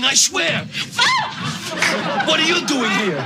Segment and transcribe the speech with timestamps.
[0.00, 0.66] kidding, I swear.
[0.98, 2.24] Ah!
[2.26, 3.20] What are you doing here?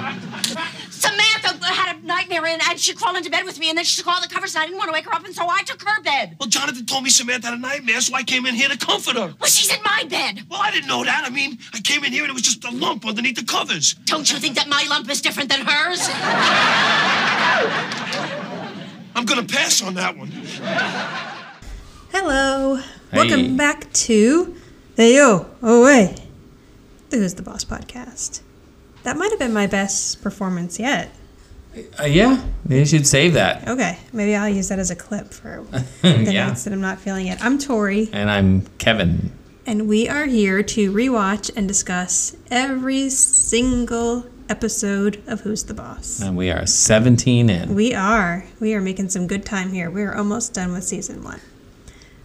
[0.90, 4.00] Samantha had a nightmare and, and she crawled into bed with me and then she
[4.00, 5.62] took all the covers and I didn't want to wake her up and so I
[5.62, 6.36] took her bed.
[6.38, 9.16] Well, Jonathan told me Samantha had a nightmare, so I came in here to comfort
[9.16, 9.34] her.
[9.38, 10.44] Well, she's in my bed.
[10.48, 11.24] Well, I didn't know that.
[11.24, 13.94] I mean, I came in here and it was just a lump underneath the covers.
[14.04, 16.08] Don't you think that my lump is different than hers?
[19.16, 20.28] I'm gonna pass on that one.
[22.10, 22.76] Hello.
[22.76, 22.82] Hey.
[23.12, 24.56] Welcome back to
[24.96, 26.23] the Yo oh, Away.
[27.14, 28.40] The Who's the Boss podcast.
[29.04, 31.10] That might have been my best performance yet.
[32.00, 33.68] Uh, yeah, you should save that.
[33.68, 35.64] Okay, maybe I'll use that as a clip for
[36.02, 36.48] the Yeah.
[36.48, 37.38] nights that I'm not feeling it.
[37.44, 39.30] I'm Tori, And I'm Kevin.
[39.64, 46.20] and we are here to rewatch and discuss every single episode of Who's the Boss.
[46.20, 47.74] And we are 17 in.
[47.76, 48.44] We are.
[48.58, 49.88] We are making some good time here.
[49.88, 51.40] We are almost done with season one.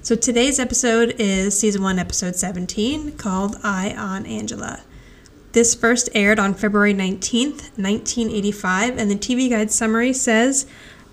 [0.10, 4.82] So today's episode is season one, episode 17, called Eye on Angela.
[5.52, 10.66] This first aired on February 19th, 1985, and the TV Guide summary says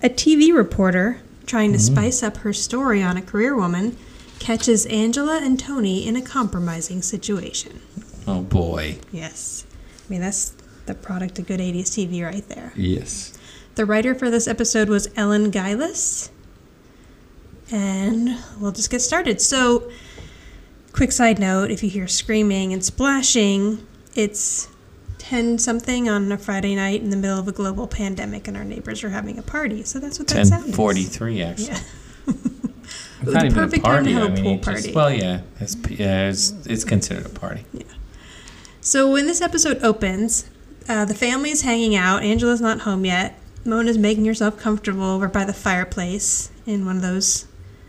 [0.03, 1.95] a TV reporter trying to mm-hmm.
[1.95, 3.99] spice up her story on a career woman
[4.39, 7.83] catches Angela and Tony in a compromising situation.
[8.27, 8.97] Oh boy.
[9.13, 9.67] Yes.
[10.07, 10.55] I mean, that's
[10.87, 12.73] the product of good 80s TV right there.
[12.75, 13.37] Yes.
[13.75, 16.31] The writer for this episode was Ellen Guylas.
[17.71, 19.41] And we'll just get started.
[19.41, 19.91] So,
[20.93, 24.69] quick side note if you hear screaming and splashing, it's
[25.19, 28.65] 10 something on a Friday night in the middle of a global pandemic, and our
[28.65, 29.83] neighbors are having a party.
[29.83, 30.79] So, that's what that sound is.
[30.79, 31.67] 1043 actually.
[31.67, 31.81] Yeah.
[33.23, 34.13] It's not even a perfect time party.
[34.13, 34.93] have I a mean, pool you just- party.
[34.93, 37.65] well, yeah, it's, yeah, it's, it's considered a party.
[37.73, 37.83] Yeah.
[38.83, 40.49] So when this episode opens,
[40.89, 42.23] uh, the family's hanging out.
[42.23, 43.37] Angela's not home yet.
[43.65, 47.47] Mona's making herself comfortable over by the fireplace in one of those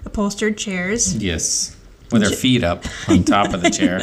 [0.08, 1.16] upholstered chairs.
[1.16, 1.76] Yes.
[2.12, 4.00] With her feet up on top of the chair.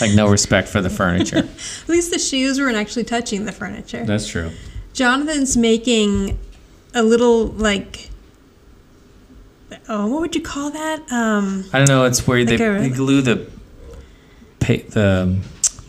[0.00, 1.38] like no respect for the furniture.
[1.82, 4.04] At least the shoes weren't actually touching the furniture.
[4.04, 4.52] That's true.
[4.92, 6.38] Jonathan's making
[6.94, 8.08] a little like
[9.88, 11.00] oh, what would you call that?
[11.12, 12.04] Um, I don't know.
[12.04, 13.50] It's where they, a- they glue the
[14.60, 15.38] pa- the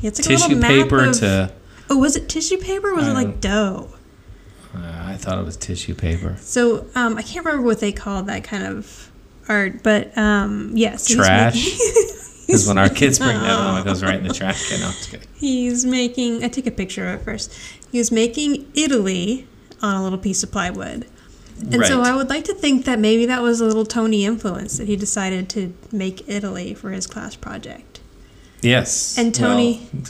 [0.02, 1.52] it's like tissue paper of- to.
[1.90, 2.90] Oh, was it tissue paper?
[2.90, 3.90] or Was it like dough?
[4.76, 6.36] Uh, I thought it was tissue paper.
[6.40, 9.12] So um, I can't remember what they called that kind of
[9.48, 11.78] art, but um, yes, Trash.
[12.46, 14.80] Because when our kids bring that one, it goes right in the trash can.
[14.80, 14.92] No.
[15.36, 17.52] He's making, I take a picture of it first.
[17.92, 19.48] He's making Italy
[19.82, 21.08] on a little piece of plywood.
[21.72, 24.78] And so I would like to think that maybe that was a little Tony influence
[24.78, 28.00] that he decided to make Italy for his class project.
[28.62, 29.18] Yes.
[29.18, 30.04] And Tony- Well,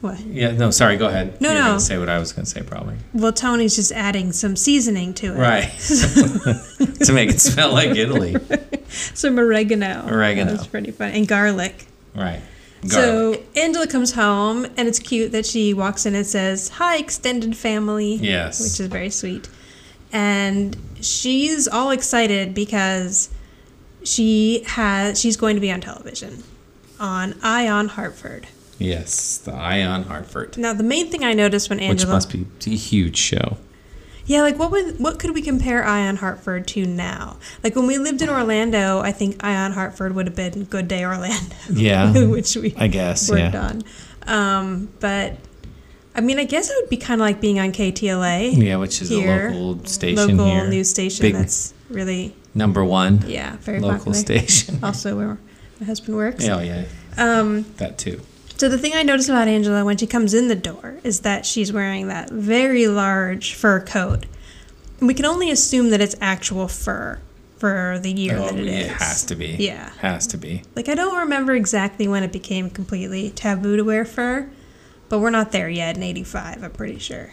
[0.00, 0.18] What?
[0.20, 1.38] yeah, no, sorry, go ahead.
[1.42, 1.74] No, You're no.
[1.74, 2.96] to say what I was going to say, probably.
[3.12, 5.38] Well, Tony's just adding some seasoning to it.
[5.38, 5.68] Right.
[7.04, 8.34] to make it smell like Italy.
[8.88, 10.04] Some oregano.
[10.08, 10.52] Oregano.
[10.52, 11.12] That's pretty fun.
[11.12, 11.86] And garlic.
[12.14, 12.40] Right.
[12.88, 12.90] Garlic.
[12.90, 17.56] So Angela comes home, and it's cute that she walks in and says, Hi, extended
[17.56, 18.14] family.
[18.14, 18.58] Yes.
[18.58, 19.48] Which is very sweet.
[20.12, 23.30] And she's all excited because
[24.02, 26.42] she has she's going to be on television
[26.98, 28.46] on Eye on Hartford.
[28.80, 32.32] Yes, the Eye on Hartford, Now the main thing I noticed when Angela, which must
[32.64, 33.58] be a huge show.
[34.24, 37.36] Yeah, like what would what could we compare Eye on Hartford to now?
[37.62, 40.88] Like when we lived in Orlando, I think Eye on Hartford would have been Good
[40.88, 41.54] Day Orlando.
[41.72, 43.60] Yeah, which we I guess, worked yeah.
[43.68, 43.82] on.
[44.26, 45.36] Um, but
[46.14, 48.56] I mean, I guess it would be kind of like being on KTLA.
[48.56, 50.68] Yeah, which is here, a local station local here.
[50.68, 54.16] news station Big that's really number one yeah very local popular.
[54.18, 54.78] station.
[54.82, 55.38] Also, where
[55.80, 56.46] my husband works.
[56.48, 56.84] Oh, yeah,
[57.18, 58.20] Um, that too.
[58.60, 61.46] So the thing I notice about Angela when she comes in the door is that
[61.46, 64.26] she's wearing that very large fur coat.
[64.98, 67.20] And we can only assume that it's actual fur
[67.56, 68.86] for the year Oh, that it is.
[68.88, 69.56] it has to be.
[69.58, 69.88] Yeah.
[70.00, 70.62] has to be.
[70.76, 74.50] Like I don't remember exactly when it became completely taboo to wear fur,
[75.08, 77.30] but we're not there yet in 85, I'm pretty sure.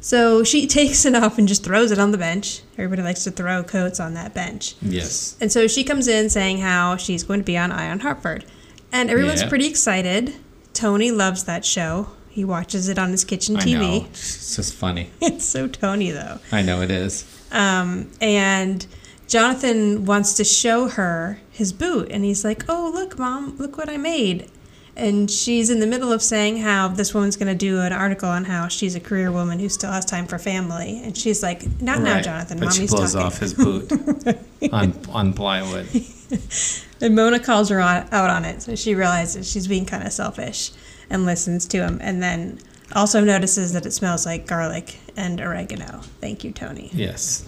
[0.00, 2.62] So she takes it off and just throws it on the bench.
[2.78, 4.76] Everybody likes to throw coats on that bench.
[4.80, 5.36] Yes.
[5.40, 8.44] And so she comes in saying how she's going to be on Eye on Hartford.
[8.92, 9.48] And everyone's Yeah.
[9.48, 10.34] pretty excited.
[10.74, 12.08] Tony loves that show.
[12.28, 14.00] He watches it on his kitchen I TV.
[14.00, 14.06] know.
[14.10, 15.10] It's just funny.
[15.20, 16.38] It's so Tony, though.
[16.50, 17.24] I know it is.
[17.50, 18.86] Um, and
[19.28, 22.08] Jonathan wants to show her his boot.
[22.10, 24.48] And he's like, Oh, look, mom, look what I made.
[24.94, 28.28] And she's in the middle of saying how this woman's going to do an article
[28.28, 31.00] on how she's a career woman who still has time for family.
[31.02, 32.24] And she's like, Not now, Right.
[32.24, 32.60] Jonathan.
[32.60, 33.26] But she blows talking.
[33.26, 33.90] off his boot
[34.72, 35.86] on on plywood.
[37.02, 40.12] And Mona calls her on, out on it, so she realizes she's being kind of
[40.12, 40.70] selfish
[41.10, 42.60] and listens to him, and then
[42.94, 46.02] also notices that it smells like garlic and oregano.
[46.20, 46.90] Thank you, Tony.
[46.92, 47.44] Yes.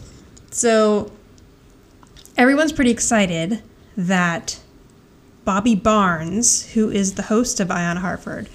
[0.50, 1.12] So
[2.36, 3.62] everyone's pretty excited
[3.96, 4.60] that
[5.44, 8.48] Bobby Barnes, who is the host of Eye on Hartford,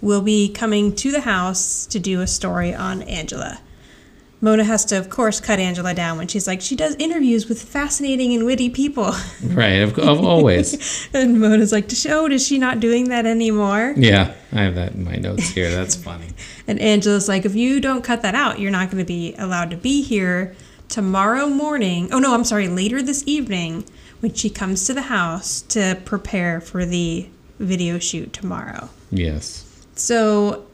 [0.00, 3.60] will be coming to the house to do a story on Angela.
[4.40, 7.62] Mona has to, of course, cut Angela down when she's like, she does interviews with
[7.62, 9.14] fascinating and witty people.
[9.42, 11.08] Right, of, of always.
[11.14, 13.94] and Mona's like, oh, is she not doing that anymore?
[13.96, 15.70] yeah, I have that in my notes here.
[15.70, 16.28] That's funny.
[16.66, 19.70] And Angela's like, if you don't cut that out, you're not going to be allowed
[19.70, 20.54] to be here
[20.88, 22.12] tomorrow morning.
[22.12, 23.84] Oh, no, I'm sorry, later this evening
[24.20, 27.28] when she comes to the house to prepare for the
[27.58, 28.90] video shoot tomorrow.
[29.10, 29.86] Yes.
[29.94, 30.65] So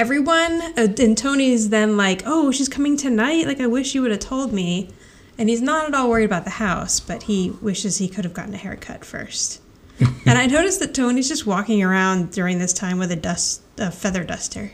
[0.00, 3.46] everyone, uh, and Tony's then like, oh, she's coming tonight?
[3.46, 4.88] Like, I wish you would have told me.
[5.36, 8.32] And he's not at all worried about the house, but he wishes he could have
[8.32, 9.60] gotten a haircut first.
[10.00, 13.90] and I noticed that Tony's just walking around during this time with a dust, a
[13.90, 14.72] feather duster.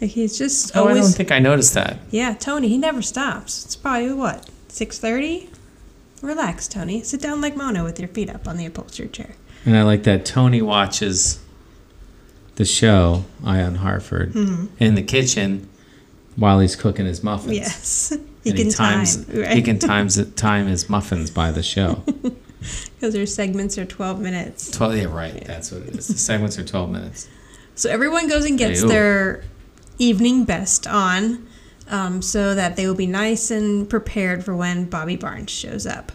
[0.00, 1.98] Like he's just Oh, I always don't think I noticed that.
[2.10, 3.64] yeah, Tony, he never stops.
[3.64, 5.50] It's probably what, six thirty?
[6.22, 7.02] Relax, Tony.
[7.02, 9.34] Sit down like Mona with your feet up on the upholstered chair.
[9.64, 11.40] And I like that Tony watches
[12.60, 14.66] the show, Eye on Hartford, Mm-hmm.
[14.78, 15.66] in the kitchen
[16.36, 17.54] while he's cooking his muffins.
[17.56, 18.10] Yes.
[18.44, 19.56] he And can times time, right?
[19.56, 22.04] he can times time his muffins by the show.
[23.00, 24.70] Because their segments are 12 minutes.
[24.70, 25.42] Twelve yeah, right.
[25.46, 26.08] That's what it is.
[26.08, 27.26] The segments are twelve minutes.
[27.74, 29.44] So everyone goes and gets Hey, their
[29.98, 31.46] evening best on
[31.88, 36.12] um, so that they will be nice and prepared for when Bobby Barnes shows up.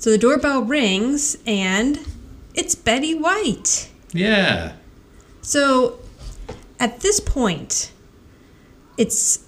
[0.00, 2.00] So the doorbell rings and
[2.56, 3.88] it's Betty White.
[4.12, 4.72] Yeah.
[5.44, 5.98] So
[6.80, 7.92] at this point,
[8.96, 9.40] it's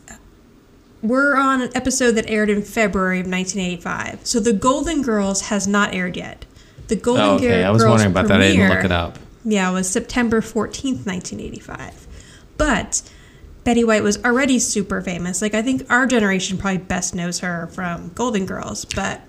[1.02, 4.26] we're on an episode that aired in February of 1985.
[4.26, 6.44] So the Golden Girls has not aired yet.
[6.88, 7.64] The Golden Oh, okay.
[7.64, 8.40] I was Girls wondering about that.
[8.40, 9.18] I didn't premiere- look it up.
[9.44, 12.06] Yeah, it was September 14th, 1985.
[12.58, 13.02] But
[13.64, 15.40] Betty White was already super famous.
[15.40, 18.84] Like, I think our generation probably best knows her from Golden Girls.
[18.84, 19.20] But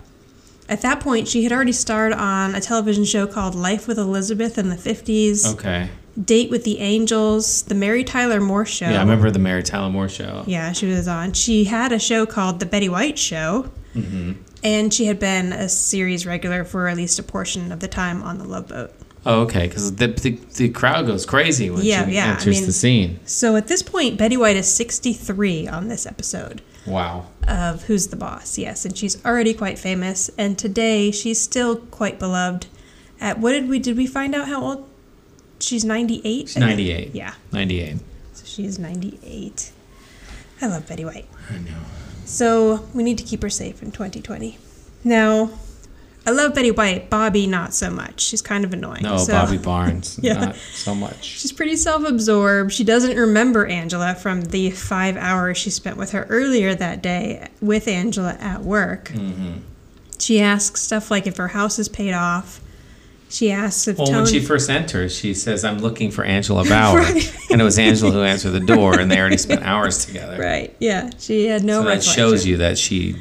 [0.68, 4.58] at that point, she had already starred on a television show called Life with Elizabeth
[4.58, 5.90] in the 50s, Okay.
[6.24, 8.90] Date with the Angels, The Mary Tyler Moore Show.
[8.90, 10.44] Yeah, I remember the Mary Tyler Moore show.
[10.48, 11.34] Yeah, she was on.
[11.34, 13.70] She had a show called The Betty White Show.
[13.96, 14.34] Mm-hmm.
[14.64, 18.24] And she had been a series regular for at least a portion of the time
[18.24, 18.92] on the Love Boat.
[19.26, 19.68] Oh, okay.
[19.68, 22.72] Because the, the the crowd goes crazy when Yeah, she yeah, I enters mean- the
[22.74, 23.20] scene.
[23.26, 27.28] So at this point, Betty White is 63 on this episode Wow.
[27.48, 30.30] of Who's the Boss, yes, and she's already quite famous.
[30.38, 32.68] And today, she's still quite beloved.
[33.20, 34.90] At what did we did we find out how old?
[35.60, 36.50] She's 98.
[36.50, 37.16] She's 98.
[37.16, 37.98] Yeah, Ninety eight.
[38.34, 39.72] so she's 98.
[40.62, 41.28] I love Betty White.
[41.50, 41.78] I know.
[42.26, 44.58] So we need to keep her safe in 2020.
[45.04, 45.50] Now,
[46.26, 47.10] I love Betty White.
[47.10, 48.20] Bobby, not so much.
[48.22, 49.04] She's kind of annoying.
[49.04, 50.20] No, so- Bobby Barnes.
[50.24, 50.34] Yeah.
[50.48, 51.24] Not so much.
[51.24, 52.74] She's pretty self absorbed.
[52.74, 57.48] She doesn't remember Angela from the five hours she spent with her earlier that day
[57.62, 59.10] with Angela at work.
[59.10, 59.60] Mm-hmm.
[60.20, 62.60] She asks stuff like if her house is paid off.
[63.30, 64.18] She asks if Well, Tony.
[64.20, 67.36] when she first enters, she says, "I'm looking for Angela Bauer," Right.
[67.52, 70.38] and it was Angela who answered the door, and they already spent hours together.
[70.40, 71.10] right, yeah.
[71.20, 73.16] She had no So that shows you that she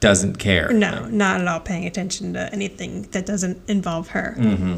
[0.00, 0.72] doesn't care.
[0.72, 4.34] No, not at all paying attention to anything that doesn't involve her.
[4.38, 4.76] Mm-hmm.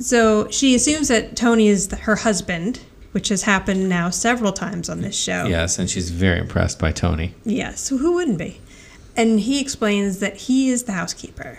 [0.00, 2.80] So she assumes that Tony is the, her husband,
[3.12, 5.44] which has happened now several times on this show.
[5.46, 7.34] Yes, and she's very impressed by Tony.
[7.44, 8.60] Yes, who wouldn't be?
[9.16, 11.58] And he explains that he is the housekeeper.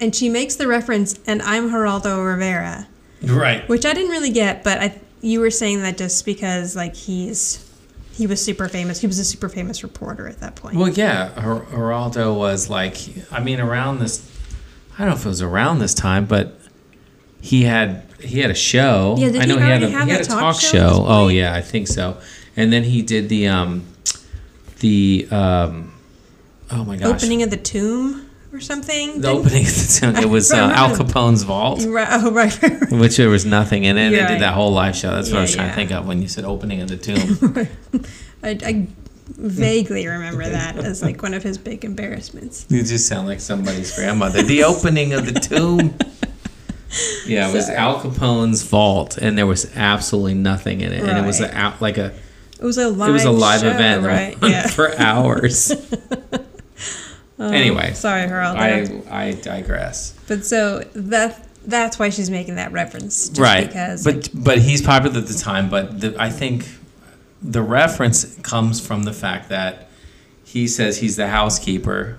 [0.00, 2.86] And she makes the reference, and I'm Geraldo Rivera,
[3.24, 3.68] Right.
[3.68, 7.64] which I didn't really get, but I you were saying that just because like he's
[8.12, 9.00] he was super famous.
[9.00, 10.76] He was a super famous reporter at that point.
[10.76, 12.96] Well, yeah, Her- Geraldo was like,
[13.32, 14.28] I mean, around this,
[14.94, 16.58] I don't know if it was around this time, but
[17.40, 19.16] he had he had a show.
[19.18, 21.04] Yeah, did I know he he, had a, he had a talk talk show show.
[21.06, 22.18] Oh yeah, I think so.
[22.56, 23.86] And then he did the um,
[24.80, 25.92] the um,
[26.70, 29.20] oh my gosh, Opening of the tomb or something.
[29.20, 30.16] the opening of the tomb.
[30.16, 30.96] It was uh, Al.
[30.96, 31.84] Capone's vault.
[31.86, 32.92] Right, oh, right, right, right.
[32.92, 34.10] Which there was nothing in it.
[34.10, 34.28] They Right.
[34.28, 35.10] did that whole live show.
[35.10, 35.72] That's what I was trying yeah.
[35.72, 36.96] to think of when you said opening of the
[37.98, 38.06] tomb.
[38.42, 38.86] I, I
[39.36, 42.64] vaguely remember that as like one of his big embarrassments.
[42.70, 44.42] You just sound like somebody's grandmother.
[44.42, 45.94] The opening of the tomb.
[47.26, 47.76] Yeah, it was Sorry.
[47.76, 51.98] Al Capone's vault, and there was absolutely nothing in it, and it was a, like
[51.98, 52.14] a
[52.58, 53.10] It was a live.
[53.10, 54.34] it was a live show, event right?
[54.40, 54.66] Yeah.
[54.68, 55.70] for hours.
[57.40, 58.56] Oh, anyway, Sorry, Harold.
[58.56, 60.14] I I digress.
[60.26, 64.58] But so that that's why she's making that reference, just right, Because but like, but
[64.58, 65.68] he's popular at the time.
[65.70, 66.66] But the, I think
[67.42, 69.88] the reference comes from the fact that
[70.44, 72.18] he says he's the housekeeper.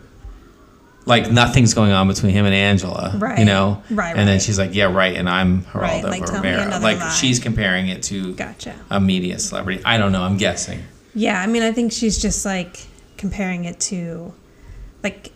[1.06, 3.40] Like nothing's going on between him and Angela, Right.
[3.40, 4.42] You know, Right, And then right.
[4.42, 6.80] she's like, "Yeah, right," and I'm Geraldo Right, like, Rivera.
[6.80, 7.10] Like lie.
[7.10, 8.76] she's comparing it to gotcha.
[8.92, 9.82] a media celebrity.
[9.84, 10.22] I don't know.
[10.22, 10.84] I'm guessing.
[11.16, 12.86] Yeah, I mean, I think she's just like
[13.18, 14.34] comparing it to,
[15.03, 15.32] like,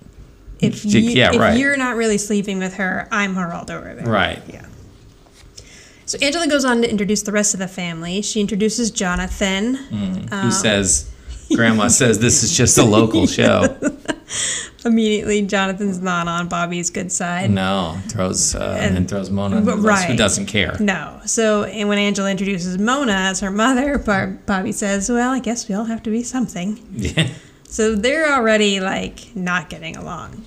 [0.60, 1.58] if you, yeah, if right.
[1.58, 4.10] you're not really sleeping with her, I'm Geraldo Rivera.
[4.10, 4.42] Right.
[4.48, 4.66] Yeah.
[6.06, 8.22] So Angela goes on to introduce the rest of the family.
[8.22, 9.76] She introduces Jonathan.
[9.76, 11.12] Who says,
[11.56, 13.78] Grandma says this is just a local show.
[14.86, 17.50] Immediately, Jonathan's not on Bobby's good side.
[17.50, 20.76] No, throws uh, and, then And- throws Mona the bus, who doesn't care.
[20.80, 21.22] No.
[21.26, 23.98] So, and when Angela introduces Mona as her mother,
[24.46, 27.30] Bobby says, "Well, I guess we all have to be something." Yeah.
[27.74, 30.46] So they're already like not getting along.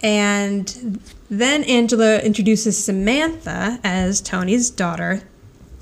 [0.00, 5.22] And then Angela introduces Samantha as Tony's daughter.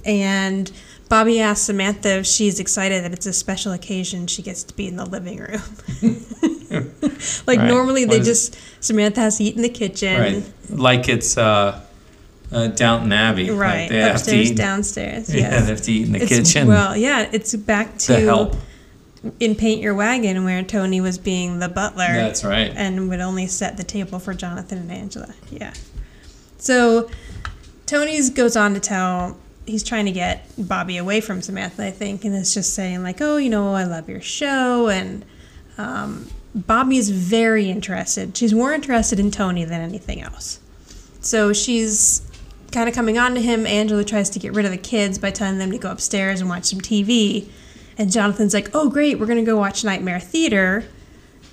[0.07, 0.73] And
[1.11, 4.88] Bobby asks Samantha if she's excited that it's a special occasion she gets to be
[4.88, 5.61] in the living room.
[7.47, 7.69] like Right.
[7.69, 10.19] normally What they just Samantha has to eat in the kitchen.
[10.19, 10.43] Right.
[10.71, 11.78] Like it's uh,
[12.50, 13.50] uh, Downton Abbey.
[13.50, 13.88] Like Right.
[13.90, 15.35] they have to Upstairs, downstairs.
[15.35, 15.62] Yeah, Yes.
[15.64, 16.69] they have to eat in the It's- kitchen.
[16.69, 18.57] Well, yeah, it's back to to help.
[19.41, 22.07] In Paint Your Wagon where Tony was being the butler.
[22.07, 22.73] That's right.
[22.75, 25.35] And would only set the table for Jonathan and Angela.
[25.51, 25.75] Yeah.
[26.59, 27.11] So
[27.87, 32.25] Tony's goes on to tell he's trying to get Bobby away from Samantha, I think,
[32.25, 35.25] and it's just saying like, "Oh, you know, I love your show," and
[35.77, 36.29] um,
[36.91, 38.37] is very interested.
[38.37, 40.61] She's more interested in Tony than anything else.
[41.21, 42.23] So she's
[42.73, 43.67] kind of coming on to him.
[43.67, 46.49] Angela tries to get rid of the kids by telling them to go upstairs and
[46.49, 47.49] watch some TV.
[47.99, 50.85] And Jonathan's like, oh, great, we're going to go watch Nightmare Theater,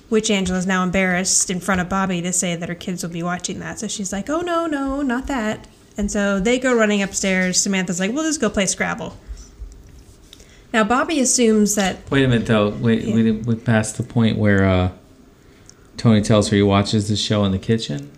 [0.08, 3.22] which Angela's now embarrassed in front of Bobby to say that her kids will be
[3.22, 3.80] watching that.
[3.80, 5.66] So she's like, oh, no, no, not that.
[5.98, 7.60] And so they go running upstairs.
[7.60, 9.16] Samantha's like, we'll just go play Scrabble.
[10.72, 12.68] Now, Bobby assumes that Wait a minute though.
[12.68, 13.14] Wait, Yeah.
[13.14, 14.90] we didn't we passed the point where uh,
[15.96, 18.10] Tony tells her he watches the show in the kitchen.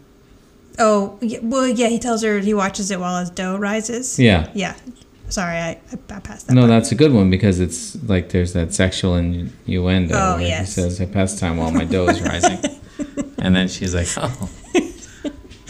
[0.78, 4.18] Oh, well, yeah, he tells her he watches it while his dough rises.
[4.18, 4.50] Yeah.
[4.54, 4.74] Yeah.
[5.28, 6.54] Sorry, I, I, passed that.
[6.54, 6.70] No, part.
[6.70, 10.74] that's a good one because it's like there's that sexual innuendo Oh, where yes.
[10.74, 12.58] he says, "I pass time while my dough is rising,"
[13.38, 14.50] and then she's like, "Oh."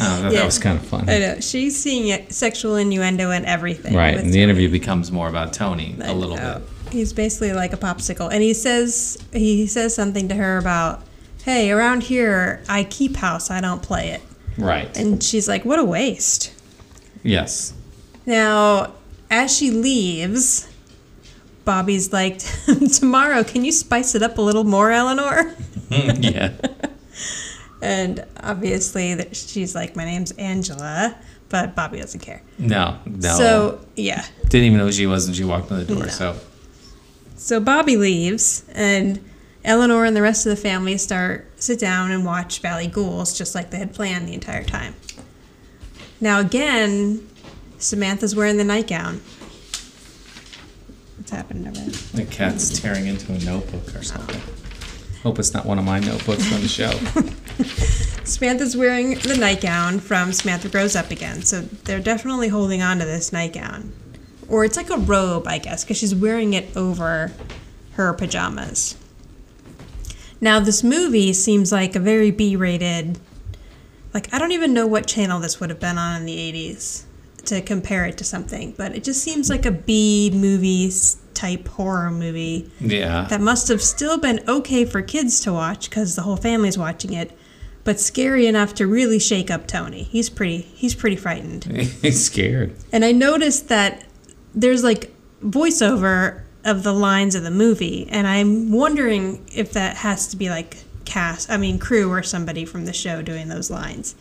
[0.00, 0.38] Oh, that, Yeah.
[0.38, 1.10] that was kind of fun.
[1.10, 1.40] I know.
[1.40, 3.94] She's seeing it, sexual innuendo and everything.
[3.96, 4.42] Right, and the Tony.
[4.44, 6.62] interview becomes more about Tony I a little know.
[6.84, 6.92] bit.
[6.92, 11.02] He's basically like a popsicle, and he says he says something to her about,
[11.44, 13.50] "Hey, around here, I keep house.
[13.50, 14.22] I don't play it."
[14.56, 14.96] Right.
[14.96, 16.52] And she's like, "What a waste."
[17.24, 17.72] yes.
[18.24, 18.92] Now,
[19.30, 20.68] as she leaves,
[21.64, 22.38] Bobby's like,
[22.92, 25.54] "Tomorrow, can you spice it up a little more, Eleanor?"
[25.90, 26.52] yeah.
[27.80, 31.14] And obviously, she's like, "My name's Angela,"
[31.48, 32.42] but Bobby doesn't care.
[32.58, 32.98] No.
[33.06, 33.36] No.
[33.36, 35.98] So yeah, didn't even know who she was when she walked in the door.
[35.98, 36.08] No.
[36.08, 36.40] So
[37.36, 39.24] So Bobby leaves, and
[39.64, 43.54] Eleanor and the rest of the family start sit down and watch Valley Ghouls, just
[43.54, 44.96] like they had planned the entire time.
[46.20, 47.28] Now again,
[47.78, 49.20] Samantha's wearing the nightgown.
[51.16, 52.24] What's happened over there?
[52.24, 54.40] the cat's tearing into a notebook or something.
[54.44, 55.22] Oh.
[55.22, 56.90] Hope it's not one of my notebooks on the show.
[58.24, 63.04] Samantha's wearing the nightgown from Samantha Grows Up Again, so they're definitely holding on to
[63.04, 63.92] this nightgown.
[64.48, 67.32] Or it's like a robe, I guess, because she's wearing it over
[67.92, 68.96] her pajamas.
[70.40, 73.18] Now, this movie seems like a very B rated.
[74.14, 77.04] Like, I don't even know what channel this would have been on in the 80s
[77.48, 80.90] to compare it to something, but it just seems like a B movie
[81.34, 83.26] type horror movie yeah.
[83.30, 87.12] that must have still been okay for kids to watch because the whole family's watching
[87.12, 87.36] it,
[87.84, 90.02] but scary enough to really shake up Tony.
[90.02, 91.64] He's pretty he's pretty frightened.
[92.02, 92.74] He's scared.
[92.92, 94.04] And I noticed that
[94.54, 100.26] there's like voiceover of the lines of the movie, and I'm wondering if that has
[100.28, 104.14] to be like cast, I mean crew or somebody from the show doing those lines.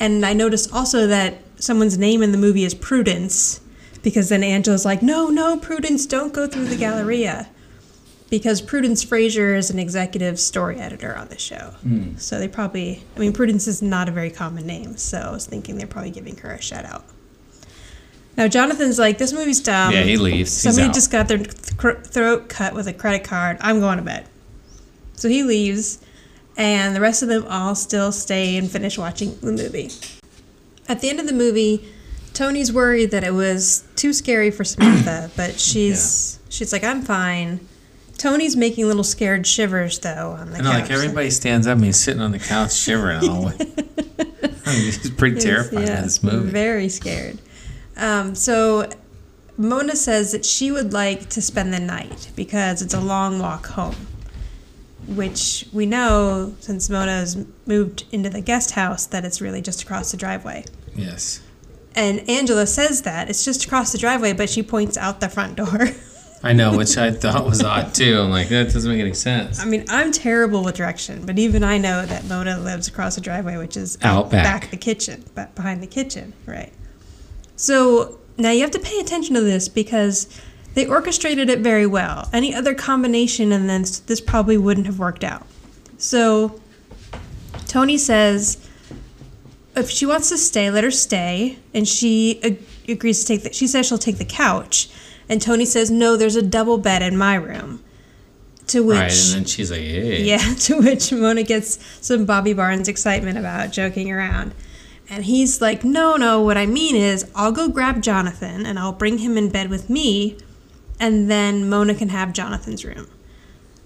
[0.00, 3.60] And I noticed also that someone's name in the movie is Prudence,
[4.02, 7.48] because then Angela's like, "No, no, Prudence, don't go through the Galleria."
[8.30, 11.74] Because Prudence Fraser is an executive story editor on the show.
[11.82, 12.16] Hmm.
[12.16, 15.46] So they probably, I mean, Prudence is not a very common name, so I was
[15.46, 17.04] thinking they're probably giving her a shout out.
[18.36, 19.92] Now, Jonathan's like, this movie's dumb.
[19.92, 20.50] yeah, he leaves.
[20.50, 23.58] Somebody just got their th- throat cut with a credit card.
[23.60, 24.26] I'm going to bed.
[25.14, 26.03] So he leaves,
[26.56, 29.90] and the rest of them all still stay and finish watching the movie.
[30.88, 31.88] At the end of the movie,
[32.32, 37.60] Tony's worried that it was too scary for Samantha, but she's she's like, I'm fine.
[38.18, 40.82] Tony's making little scared shivers though on the I know, couch.
[40.82, 44.52] like everybody stands up and he's sitting on the couch shivering all the way.
[44.66, 46.50] I mean, he's pretty terrified yeah, of this movie.
[46.50, 47.38] Very scared.
[47.96, 48.88] Um, so
[49.56, 53.66] Mona says that she would like to spend the night because it's a long walk
[53.66, 53.94] home.
[55.08, 60.10] Which we know, since Mona's moved into the guest house, that it's really just across
[60.10, 60.64] the driveway.
[60.94, 61.40] yes.
[61.96, 65.54] And Angela says that it's just across the driveway, but she points out the front
[65.56, 65.90] door.
[66.42, 68.18] I know, which I thought was odd too.
[68.20, 69.60] I'm like, that doesn't make any sense.
[69.60, 73.20] I mean, I'm terrible with direction, but even I know that Mona lives across the
[73.20, 74.70] driveway, which is Out back.
[74.70, 76.72] the kitchen, but behind the kitchen, right?
[77.56, 80.28] So now you have to pay attention to this because
[80.74, 82.28] they orchestrated it very well.
[82.32, 85.46] Any other combination, and then this probably wouldn't have worked out.
[85.98, 86.60] So
[87.66, 88.68] Tony says
[89.76, 93.42] if she wants to stay, let her stay, and she ag- agrees to take.
[93.42, 94.88] The, she says she'll take the couch,
[95.28, 96.16] and Tony says no.
[96.16, 97.82] There's a double bed in my room.
[98.68, 100.22] To which right, and then she's like, hey.
[100.22, 104.54] yeah, to which Mona gets some Bobby Barnes excitement about joking around.
[105.10, 108.92] And he's like, no, no, what I mean is I'll go grab Jonathan and I'll
[108.92, 110.38] bring him in bed with me,
[111.00, 113.08] and then Mona can have Jonathan's room.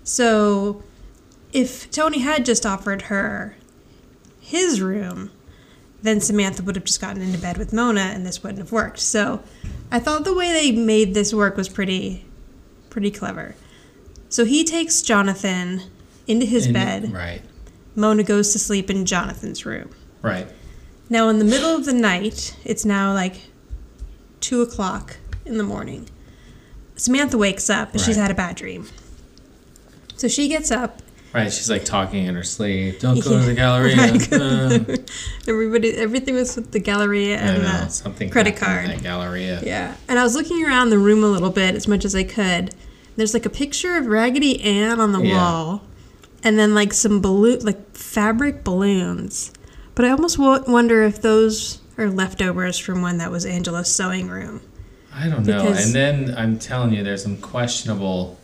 [0.05, 0.83] So
[1.53, 3.57] if Tony had just offered her
[4.41, 5.31] his room,
[6.03, 9.01] then Samantha would have just gotten into bed with Mona and this wouldn't have worked.
[9.01, 9.43] So
[9.91, 12.25] I thought the way they made this work was pretty
[12.91, 13.55] pretty clever.
[14.31, 15.83] So he takes Jonathan
[16.27, 17.13] into his And- bed.
[17.13, 17.43] Right,
[17.97, 19.91] Mona goes to sleep in Jonathan's room.
[20.23, 20.47] right.
[21.11, 23.37] Now, in the middle of the night, it's now like
[24.41, 26.07] two o'clock in the morning.
[26.99, 28.87] Samantha wakes up and she's had a bad dream.
[30.17, 31.01] So she gets up.
[31.33, 33.01] Right, she's like talking in her sleep.
[33.01, 33.97] Don't go to the Yeah, Galleria.
[33.97, 34.33] right.
[34.33, 34.97] Uh,
[35.47, 38.89] Everybody, everything was with the Galleria I and know, the something credit card.
[38.89, 39.61] that Galleria.
[39.65, 39.95] Yeah.
[40.09, 42.75] And I was looking around the room a little bit as much as I could.
[43.17, 45.35] There's like a picture of Raggedy Ann on the Yeah.
[45.37, 45.83] wall,
[46.43, 49.53] and then like some balloon, like fabric balloons.
[49.95, 54.61] But I almost wonder if those are leftovers from when that was Angela's sewing room.
[55.19, 55.63] I don't know.
[55.63, 58.39] Because- And then I'm telling you, there's some questionable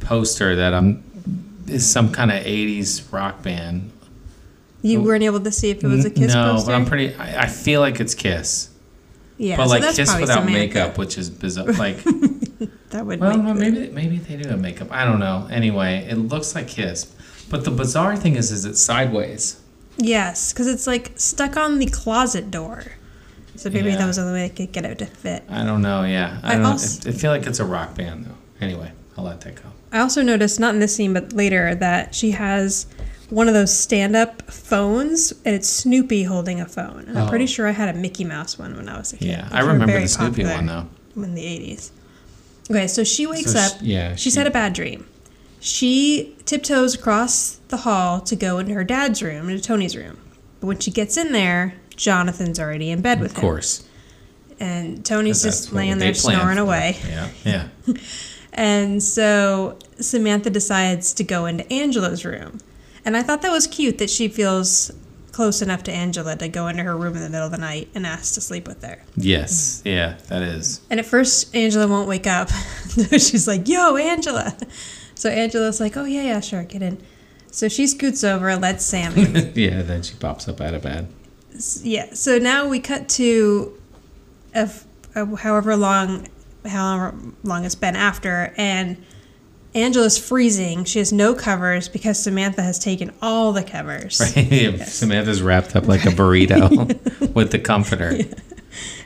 [0.00, 1.04] poster that I'm
[1.66, 3.92] is some kind of '80s rock band.
[4.82, 6.66] You weren't able to see if it was a kiss no, poster.
[6.68, 7.14] but I'm pretty.
[7.14, 8.70] I, I feel like it's Kiss,
[9.36, 11.66] yeah, but so like that's Kiss without makeup, which is bizarre.
[11.74, 12.02] Like,
[12.90, 14.88] That would well, no, maybe maybe they do have makeup.
[14.90, 15.48] I don't know.
[15.50, 17.04] Anyway, it looks like Kiss,
[17.50, 19.60] but the bizarre thing is, is it's sideways.
[19.98, 22.84] yes, because it's like stuck on the closet door.
[23.60, 23.96] So maybe Yeah.
[23.98, 25.42] that was the only way I could get it to fit.
[25.50, 26.02] I don't know.
[26.04, 26.62] Yeah, I I don't.
[26.62, 27.10] know.
[27.10, 28.64] I feel like it's a rock band though.
[28.64, 29.64] Anyway, I'll let that go.
[29.92, 32.86] I also noticed, not in this scene, but later, that she has
[33.28, 37.04] one of those stand up phones, and it's Snoopy holding a phone.
[37.06, 37.28] And I'm Oh.
[37.28, 39.28] pretty sure I had a Mickey Mouse one when I was a kid.
[39.28, 40.86] Yeah, I remember the Snoopy one though.
[41.16, 41.90] In the 80s.
[42.70, 43.72] Okay, so she wakes So up.
[43.72, 45.04] sh- yeah, She's she- had a bad dream.
[45.60, 50.16] She tiptoes across the hall to go into her dad's room, into Tony's room.
[50.60, 53.38] But when she gets in there, Jonathan's already in bed with her.
[53.38, 53.48] Of him.
[53.48, 53.84] course,
[54.58, 56.96] And Tony's just laying there snoring away.
[57.06, 57.68] Yeah, yeah.
[58.52, 62.58] And so Samantha decides to go into Angela's room.
[63.04, 64.90] And I thought that was cute that she feels
[65.32, 67.88] close enough to Angela to go into her room in the middle of the night
[67.94, 69.02] and ask to sleep with her.
[69.16, 70.80] Yes, yeah, that is.
[70.90, 72.50] And at first, Angela won't wake up.
[73.10, 74.56] She's like, Yo, Angela.
[75.14, 76.98] So Angela's like, Oh, yeah, yeah, sure, get in.
[77.50, 79.52] So she scoots over, lets Sam in.
[79.54, 81.08] yeah, then she pops up out of bed.
[81.82, 82.14] Yeah.
[82.14, 83.78] So now we cut to
[84.54, 86.28] of, of however long
[86.66, 89.02] however long it's been after and
[89.74, 90.84] Angela's freezing.
[90.84, 94.20] She has no covers because Samantha has taken all the covers.
[94.20, 94.80] Right.
[94.86, 98.16] Samantha's wrapped up like a burrito with the comforter.
[98.16, 98.24] Yeah.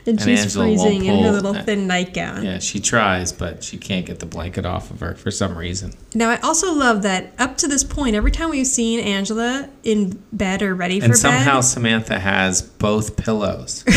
[0.07, 2.43] And she's Angela freezing in her little thin nightgown.
[2.43, 5.93] Yeah, she tries, but she can't get the blanket off of her for some reason.
[6.13, 10.21] Now I also love that up to this point, every time we've seen Angela in
[10.31, 13.83] bed or ready for And bed, somehow Samantha has both pillows.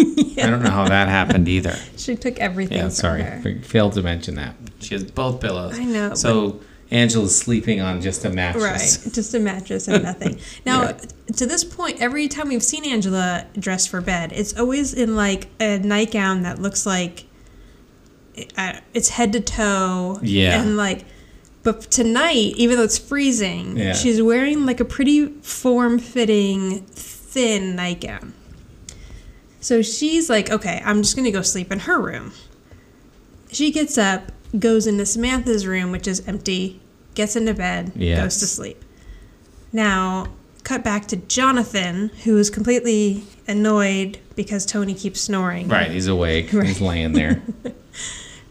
[0.00, 1.74] I don't know how that happened either.
[1.96, 4.54] she took everything Yeah, sorry, failed to mention that.
[4.80, 5.78] She has both pillows.
[5.78, 9.04] I know, So Angela's sleeping on just a mattress.
[9.04, 10.38] Right, just a mattress and nothing.
[10.64, 10.92] Now,
[11.36, 15.48] to this point, every time we've seen Angela dressed for bed, it's always in like
[15.60, 17.24] a nightgown that looks like
[18.34, 20.18] it's head to toe.
[20.22, 20.60] Yeah.
[20.60, 21.04] And like,
[21.62, 23.92] but tonight, even though it's freezing, Yeah.
[23.92, 28.32] she's wearing like a pretty form fitting, thin nightgown.
[29.60, 32.32] So she's like, okay, I'm just going to go sleep in her room.
[33.50, 36.80] She gets up, goes into Samantha's room, which is empty,
[37.14, 38.20] gets into bed, Yes.
[38.22, 38.84] goes to sleep.
[39.72, 40.28] Now,
[40.64, 45.68] cut back to Jonathan, who is completely annoyed because Tony keeps snoring.
[45.68, 46.52] Right, he's awake.
[46.52, 46.66] Right.
[46.66, 47.42] He's laying there.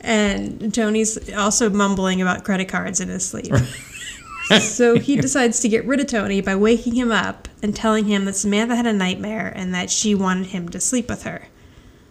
[0.02, 3.52] And Tony's also mumbling about credit cards in his sleep.
[4.62, 8.24] so he decides to get rid of Tony by waking him up and telling him
[8.26, 11.48] that Samantha had a nightmare and that she wanted him to sleep with her.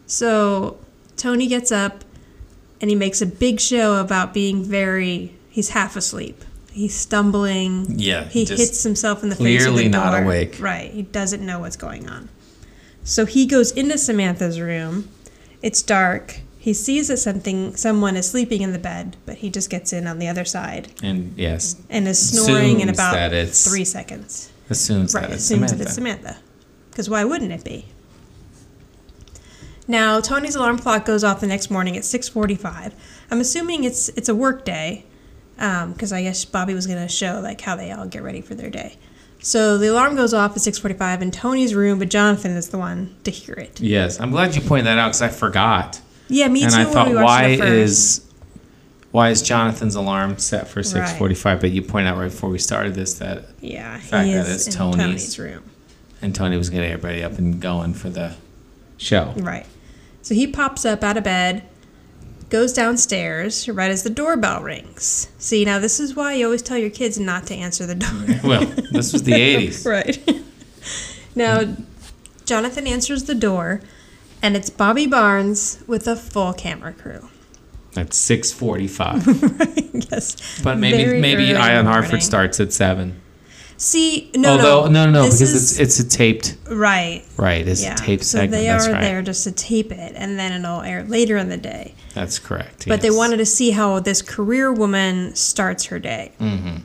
[0.04, 0.78] So
[1.16, 2.04] Tony gets up
[2.80, 6.44] and he makes a big show about being very, he's half asleep.
[6.72, 7.86] He's stumbling.
[7.98, 10.58] Yeah, He hits himself in the face clearly the not awake.
[10.60, 10.90] Right.
[10.90, 12.28] He doesn't know what's going on.
[13.02, 15.08] So he goes into Samantha's room.
[15.62, 16.40] It's dark.
[16.58, 20.06] He sees that something someone is sleeping in the bed, but he just gets in
[20.06, 23.14] on the other side And yes, and is snoring in about
[23.54, 24.50] three seconds.
[24.68, 25.76] assumes Right, that it's assumes Samantha.
[25.76, 26.36] that it's Samantha.
[26.90, 27.86] Because why wouldn't it be?
[29.88, 32.94] Now Tony's alarm clock goes off the next morning at six forty-five.
[33.30, 35.04] I'm assuming it's it's a work day,
[35.58, 38.40] um, because I guess Bobby was going to show like how they all get ready
[38.40, 38.96] for their day.
[39.40, 42.78] So the alarm goes off at six forty-five in Tony's room, but Jonathan is the
[42.78, 43.80] one to hear it.
[43.80, 46.00] Yes, I'm glad you pointed that out because I forgot.
[46.28, 46.80] Yeah, me and too.
[46.80, 48.22] I thought, why is
[49.12, 50.86] why is Jonathan's alarm set for Right.
[50.86, 51.60] 6:45?
[51.60, 54.66] But you point out right before we started this that yeah fact he that is
[54.66, 54.96] it's in Tony's.
[54.96, 55.62] Tony's room.
[56.22, 58.34] and Tony was getting everybody up and going for the
[58.96, 59.32] show.
[59.36, 59.64] Right.
[60.26, 61.62] So he pops up out of bed,
[62.50, 65.28] goes downstairs right as the doorbell rings.
[65.38, 68.40] See, now this is why you always tell your kids not to answer the door.
[68.42, 69.86] Well, this was the 80s.
[69.86, 70.42] right.
[71.36, 71.76] now,
[72.44, 73.82] Jonathan answers the door,
[74.42, 77.28] and it's Bobby Barnes with a full camera crew.
[77.96, 80.10] At 6:45.
[80.10, 80.60] yes.
[80.60, 82.20] But maybe Very maybe Ion morning.
[82.20, 83.14] starts at 7.
[83.78, 87.22] See, no, Although no no, no this because is- it's it's a taped right.
[87.36, 87.92] right, it's Yeah.
[87.94, 88.52] a taped so segment.
[88.52, 89.00] they are right.
[89.02, 91.94] there just to tape it, and then it'll air later in the day.
[92.14, 92.88] That's correct.
[92.88, 96.32] but they wanted to see how this career woman starts her day.
[96.40, 96.76] Mm-hmm.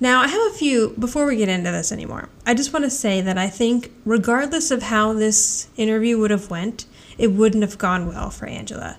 [0.00, 2.90] Now, I have a few, before we get into this anymore, I just want to
[2.90, 6.84] say that I think, regardless of how this interview would have went,
[7.16, 8.98] it wouldn't have gone well for Angela.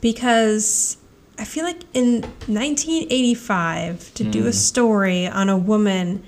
[0.00, 0.96] Because
[1.38, 6.22] I feel like in 1985, to do a story on a woman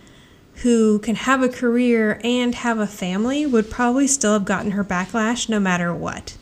[0.62, 4.84] who can have a career and have a family would probably still have gotten her
[4.84, 6.36] backlash no matter what.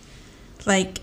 [0.66, 0.98] Like,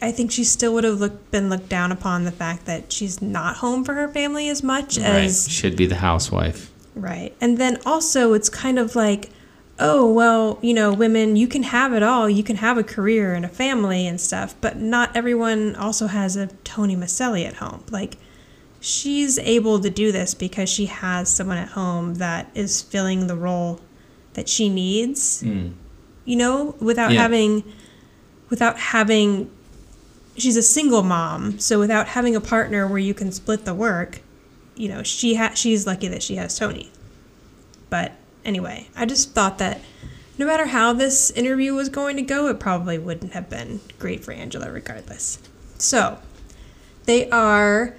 [0.00, 3.20] I think she still would have looked, been looked down upon the fact that she's
[3.20, 5.24] not home for her family as much right.
[5.24, 6.72] as should be the housewife.
[6.94, 7.34] right.
[7.40, 9.30] And then also it's kind of like,
[9.78, 12.28] oh well, you know, women you can have it all.
[12.28, 16.36] You can have a career and a family and stuff, but not everyone also has
[16.36, 17.84] a Tony Micelli at home.
[17.90, 18.16] Like
[18.80, 23.36] she's able to do this because she has someone at home that is filling the
[23.36, 23.80] role
[24.34, 25.40] that she needs.
[25.40, 25.68] Hmm.
[26.24, 27.22] You know, without Yeah.
[27.22, 27.64] having
[28.50, 29.50] without having
[30.36, 34.20] she's a single mom, so without having a partner where you can split the work,
[34.76, 36.90] you know, she ha- she's lucky that she has Tony.
[37.90, 38.12] But
[38.44, 39.80] anyway, I just thought that
[40.38, 44.24] no matter how this interview was going to go, it probably wouldn't have been great
[44.24, 45.38] for Angela regardless.
[45.78, 46.18] So,
[47.06, 47.94] they are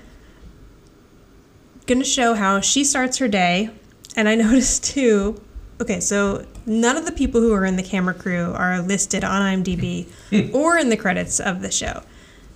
[1.90, 3.70] going to show how she starts her day,
[4.16, 5.42] and I noticed too.
[5.82, 9.42] Okay, so none of the people who are in the camera crew are listed on
[9.42, 10.08] IMDb
[10.54, 12.04] or in the credits of the show.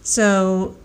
[0.01, 0.75] So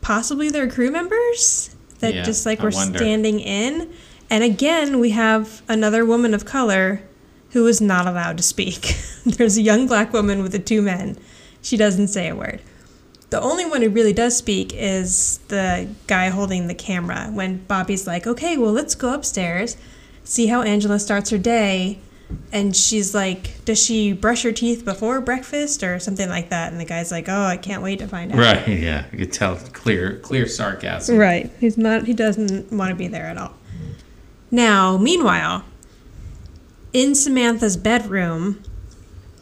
[0.00, 2.98] possibly they're crew members that Yeah, just like I were wonder.
[2.98, 3.92] standing in.
[4.30, 7.02] And again, we have another woman of color
[7.50, 8.96] who is not allowed to speak.
[9.26, 11.18] There's a young black woman with the two men.
[11.62, 12.60] She doesn't say a word.
[13.30, 17.28] The only one who really does speak is the guy holding the camera.
[17.30, 19.76] When Bobby's like, okay, well, let's go upstairs,
[20.24, 21.98] see how Angela starts her day.
[22.52, 26.72] And she's like, does she brush her teeth before breakfast or something like that?
[26.72, 28.38] And the guy's like, oh, I can't wait to find out.
[28.38, 28.68] Right.
[28.78, 29.06] Yeah.
[29.12, 31.16] You could tell clear clear sarcasm.
[31.16, 31.50] Right.
[31.58, 32.04] He's not.
[32.04, 33.54] He doesn't want to be there at all.
[34.50, 35.64] Now, meanwhile,
[36.92, 38.62] in Samantha's bedroom,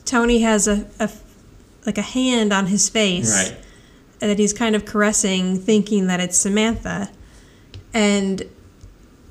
[0.05, 1.11] Tony has a, a
[1.85, 3.61] like a hand on his face Right.
[4.21, 7.11] That he's kind of caressing, thinking that it's Samantha,
[7.93, 8.43] and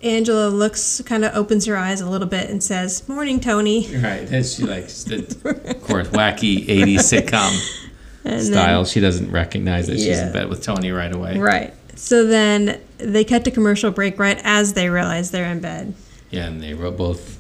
[0.02, 4.30] Angela looks, kind of opens her eyes a little bit and says, "Morning, Tony." Right.
[4.32, 5.20] And she likes the,
[5.76, 7.82] of course, wacky 80s sitcom
[8.24, 8.86] And style.
[8.86, 11.38] she doesn't recognize that she's in bed with Tony right away.
[11.40, 11.74] Right.
[11.96, 15.94] So then they cut to commercial break right as they realize they're in bed.
[16.30, 17.40] Yeah, and they were both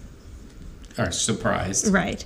[0.97, 1.87] are surprised.
[1.93, 2.25] Right.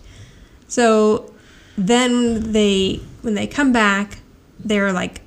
[0.67, 1.33] So
[1.77, 4.19] then they when they come back,
[4.63, 5.21] they're like,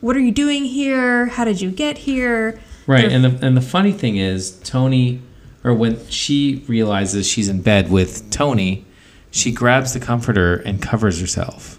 [0.00, 1.26] "What are you doing here?
[1.26, 5.20] How did you get here?" Right, They're- and the and the funny thing is, Tony,
[5.64, 8.84] or when she realizes she's in bed with Tony,
[9.30, 11.78] she grabs the comforter and covers herself.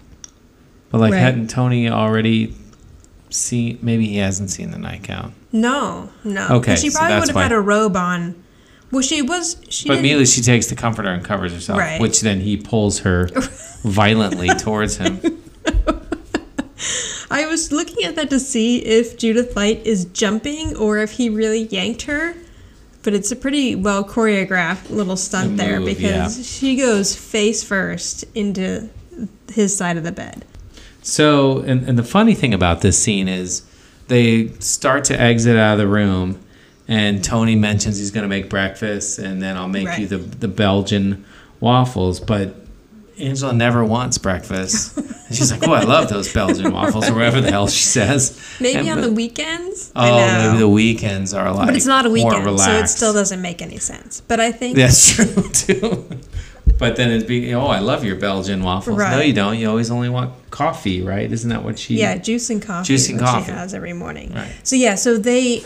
[0.90, 1.18] But like, Right.
[1.20, 2.54] hadn't Tony already
[3.30, 3.78] seen?
[3.82, 5.32] Maybe he hasn't seen the nightgown.
[5.52, 6.46] No, no.
[6.48, 8.34] Okay, she so probably that's would have had why- a robe on.
[8.92, 9.56] Well, she was.
[9.68, 12.00] She But immediately she takes the comforter and covers herself, Right.
[12.00, 13.28] which then he pulls her
[13.84, 15.20] violently towards him.
[17.30, 21.30] I was looking at that to see if Judith Light is jumping or if he
[21.30, 22.34] really yanked her.
[23.02, 26.44] But it's a pretty well choreographed little stunt The there move, because yeah.
[26.44, 28.90] she goes face first into
[29.50, 30.44] his side of the bed.
[31.00, 33.62] So, and, and the funny thing about this scene is
[34.08, 36.40] they start to exit out of the room,
[36.88, 40.48] and Tony mentions he's going to make breakfast, and then I'll make you the, the
[40.48, 41.24] Belgian
[41.58, 42.20] waffles.
[42.20, 42.54] But
[43.20, 44.96] Angela never wants breakfast.
[44.96, 48.40] And she's like, "Oh, I love those Belgian waffles," or whatever the hell she says.
[48.60, 49.92] Maybe And on the weekends.
[49.94, 50.46] Oh, I know.
[50.48, 51.54] maybe the weekends are like.
[51.54, 51.66] More relaxed.
[51.66, 54.22] But it's not a weekend, so it still doesn't make any sense.
[54.22, 56.08] But I think That's true too.
[56.78, 58.96] But then it'd be, oh, I love your Belgian waffles.
[58.96, 59.58] No, you don't.
[59.58, 61.30] You always only want coffee, right?
[61.30, 61.96] Isn't that what she?
[61.96, 62.86] Yeah, juice and coffee.
[62.86, 63.46] Juice and coffee.
[63.46, 64.32] She has every morning.
[64.32, 64.50] Right.
[64.62, 65.62] So yeah, so they.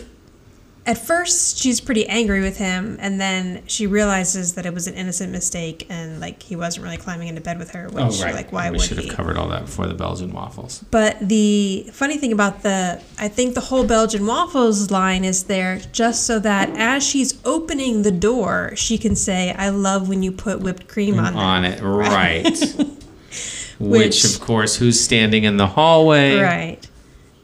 [0.86, 4.92] At first, she's pretty angry with him, and then she realizes that it was an
[4.92, 7.88] innocent mistake, and like he wasn't really climbing into bed with her.
[7.88, 8.34] Which, Oh, right.
[8.34, 9.06] like, why we would should he?
[9.06, 10.84] have covered all that before the Belgian waffles.
[10.90, 15.80] But the funny thing about the, I think the whole Belgian waffles line is there
[15.92, 20.32] just so that as she's opening the door, she can say, "I love when you
[20.32, 22.44] put whipped cream on them." On it, right.
[23.78, 26.36] Which, Which- of course, who's standing in the hallway?
[26.38, 26.86] Right.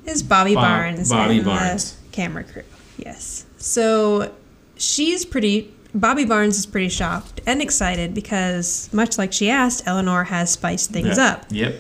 [0.05, 1.93] Is Bobby Bob- Barnes Bobby Barnes.
[1.95, 2.63] the camera crew.
[3.05, 3.45] Yes.
[3.59, 4.33] So
[4.77, 10.25] she's pretty Bobby Barnes is pretty shocked and excited because much like she asked, Eleanor
[10.25, 11.27] has spiced things Yeah.
[11.27, 11.47] up.
[11.51, 11.75] Yep.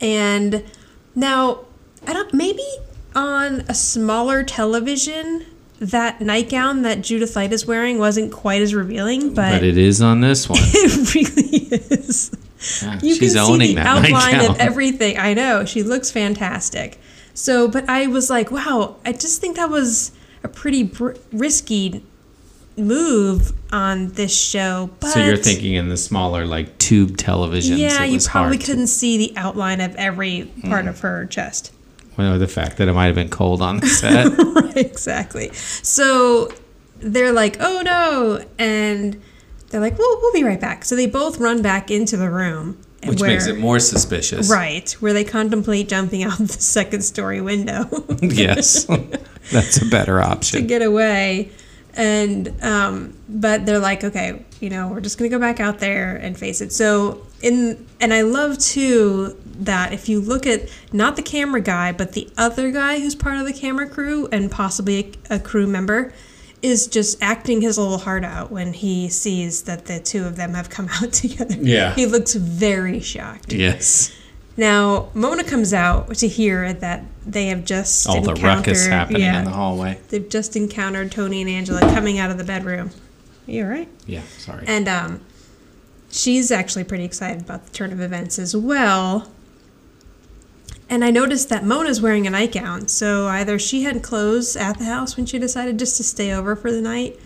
[0.00, 0.64] And
[1.14, 1.60] now
[2.06, 2.64] I don't maybe
[3.14, 5.44] on a smaller television
[5.80, 10.00] that nightgown that Judith Light is wearing wasn't quite as revealing, but, But it is
[10.02, 10.58] on this one.
[10.62, 11.56] it really
[12.00, 12.30] is.
[12.82, 14.50] Yeah, You she's can owning see the that outline nightgown.
[14.54, 15.18] of everything.
[15.18, 17.00] I know she looks fantastic.
[17.34, 20.12] So, but I was like, wow, I just think that was
[20.42, 22.02] a pretty br- risky
[22.76, 24.90] move on this show.
[25.00, 27.78] But so you're thinking in the smaller, like tube television.
[27.78, 30.90] yeah, you probably couldn't see the outline of every part Mm.
[30.90, 31.72] of her chest.
[32.16, 34.26] Well, the fact that it might have been cold on the set.
[34.38, 35.50] right, exactly.
[35.54, 36.50] So
[36.98, 38.44] they're like, oh no.
[38.58, 39.20] And
[39.70, 40.84] they're like, well, we'll be right back.
[40.84, 42.78] So they both run back into the room.
[43.06, 44.50] which where- makes it more suspicious.
[44.50, 47.88] Right, where they contemplate jumping out the second story window
[48.20, 48.86] yes.
[49.52, 50.60] That's a better option.
[50.60, 51.50] to get away.
[51.94, 55.80] And, um, but they're like, okay, you know, we're just going to go back out
[55.80, 56.72] there and face it.
[56.72, 61.90] So, in, and I love too that if you look at not the camera guy,
[61.92, 65.66] but the other guy who's part of the camera crew and possibly a, a crew
[65.66, 66.12] member,
[66.62, 70.54] is just acting his little heart out when he sees that the two of them
[70.54, 71.56] have come out together.
[71.58, 71.94] Yeah.
[71.94, 73.52] He looks very shocked.
[73.52, 74.14] yes.
[74.56, 79.40] Now, Mona comes out to hear that they have just All the ruckus happening yeah,
[79.40, 79.98] in the hallway.
[80.08, 82.90] They've just encountered Tony and Angela coming out of the bedroom.
[83.46, 83.88] You all right?
[84.06, 84.64] Yeah, sorry.
[84.66, 85.20] And um,
[86.10, 89.30] she's actually pretty excited about the turn of events as well.
[90.88, 94.84] And I noticed that Mona's wearing a nightgown, so either she had clothes at the
[94.84, 97.16] house when she decided just to stay over for the night,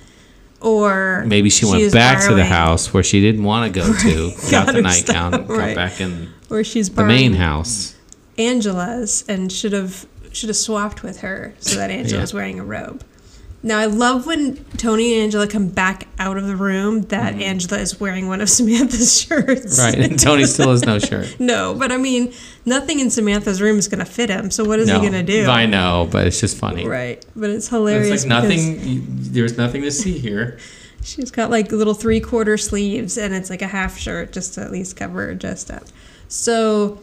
[0.60, 3.90] or Maybe she, went was back to the house where she didn't want to go
[3.90, 5.74] to, got the nightgown, stuff, got right.
[5.74, 7.94] back in or she's the main house.
[8.38, 12.34] Angela's and should have should have swapped with her so that Angela Yeah.
[12.34, 13.04] wearing a robe.
[13.62, 17.42] Now I love when Tony and Angela come back out of the room that mm-hmm.
[17.42, 19.78] Angela is wearing one of Samantha's shirts.
[19.80, 21.36] Right, and Tony still has no shirt.
[21.40, 22.34] No, but I mean,
[22.66, 24.50] nothing in Samantha's room is gonna fit him.
[24.50, 25.46] So what is no, he gonna do?
[25.46, 26.86] I know, but it's just funny.
[26.86, 28.10] Right, but it's hilarious.
[28.10, 29.06] It's like nothing.
[29.08, 30.58] There's nothing to see here.
[31.02, 34.62] She's got like little three quarter sleeves, and it's like a half shirt just to
[34.62, 35.84] at least cover her chest up.
[36.28, 37.00] So,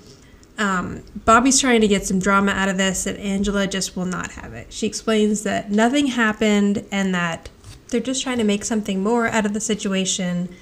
[0.62, 4.32] um, Bobby's trying to get some drama out of this, and Angela just will not
[4.32, 4.72] have it.
[4.72, 7.50] She explains that nothing happened and that
[7.90, 10.56] they're just trying to make something more out of the situation,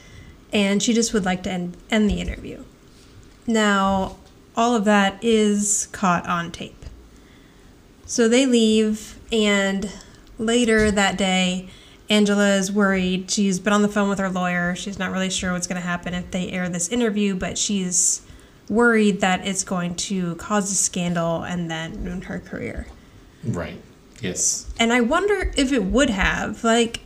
[0.54, 2.64] and she just would like to end, end the interview.
[3.46, 4.16] Now,
[4.56, 6.86] all of that is caught on tape.
[8.06, 9.92] So they leave, and
[10.38, 11.70] later that day,
[12.10, 13.30] Angela is worried.
[13.30, 14.76] She's been on the phone with her lawyer.
[14.76, 18.22] She's not really sure what's going to happen if they air this interview, but she's
[18.70, 22.88] worried that it's going to cause a scandal and then ruin her career.
[23.44, 23.82] Right.
[24.22, 24.72] Yes.
[24.80, 26.64] And I wonder if it would have.
[26.64, 27.02] Like,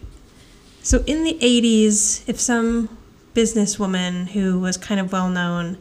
[0.81, 2.97] so in the 80s, if some
[3.33, 5.77] businesswoman who was kind of well known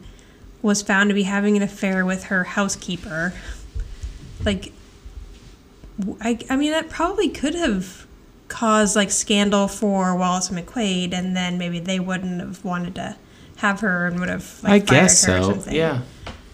[0.61, 3.33] was found to be having an affair with her housekeeper,
[4.45, 4.71] like,
[6.21, 8.07] I, I mean, that probably could have
[8.47, 13.15] caused like scandal for Wallace and McQuaid, and then maybe they wouldn't have wanted to
[13.57, 15.49] have her and would have like, I fired guess her or so.
[15.51, 15.75] something.
[15.75, 16.01] Yeah.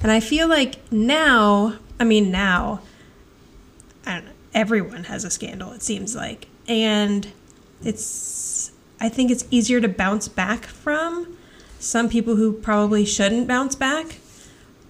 [0.02, 2.82] And I feel like now, I mean, now,
[4.06, 6.48] I don't know, everyone has a scandal, it seems like.
[6.68, 7.28] And
[7.84, 11.36] it's, I think it's easier to bounce back from
[11.80, 14.20] some people who probably shouldn't bounce back.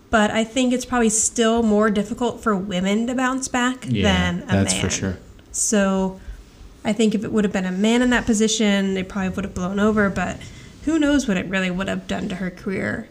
[0.10, 4.44] But I think it's probably still more difficult for women to bounce back Yeah, than
[4.44, 4.48] a man.
[4.64, 4.82] that's man.
[4.84, 5.18] for sure.
[5.52, 6.20] So
[6.84, 9.46] I think if it would have been a man in that position, they probably would
[9.46, 10.10] have blown over.
[10.10, 10.38] But
[10.86, 13.08] who knows what it really would have done to her career.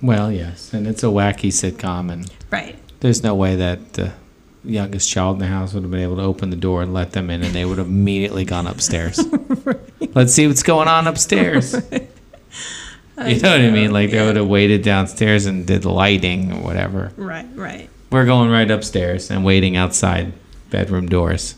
[0.00, 2.76] Well, yes, and it's a wacky sitcom, and Right.
[3.00, 4.12] there's no way that the
[4.64, 7.12] youngest child in the house would have been able to open the door and let
[7.12, 9.20] them in, and they would have immediately gone upstairs.
[10.14, 11.74] Let's see what's going on upstairs.
[13.26, 13.90] You know what I mean?
[13.90, 17.10] Like they would have waited downstairs and did lighting or whatever.
[17.16, 17.90] Right, right.
[18.12, 20.32] We're going right upstairs and waiting outside
[20.70, 21.56] bedroom doors.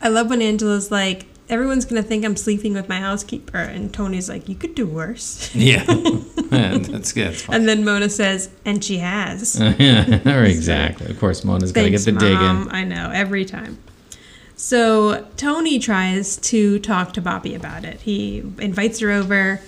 [0.00, 4.28] I love when Angela's like, everyone's gonna think I'm sleeping with my housekeeper, and Tony's
[4.28, 5.54] like, you could do worse.
[5.54, 5.84] Yeah,
[6.50, 7.34] that's good.
[7.34, 7.48] That's.
[7.48, 9.60] And then Mona says, and she has.
[9.78, 11.10] yeah, or exactly.
[11.10, 12.70] Of course, Mona's to get the dig in.
[12.70, 13.78] I know every time.
[14.56, 18.00] So Tony tries to talk to Bobby about it.
[18.00, 19.60] He invites her over,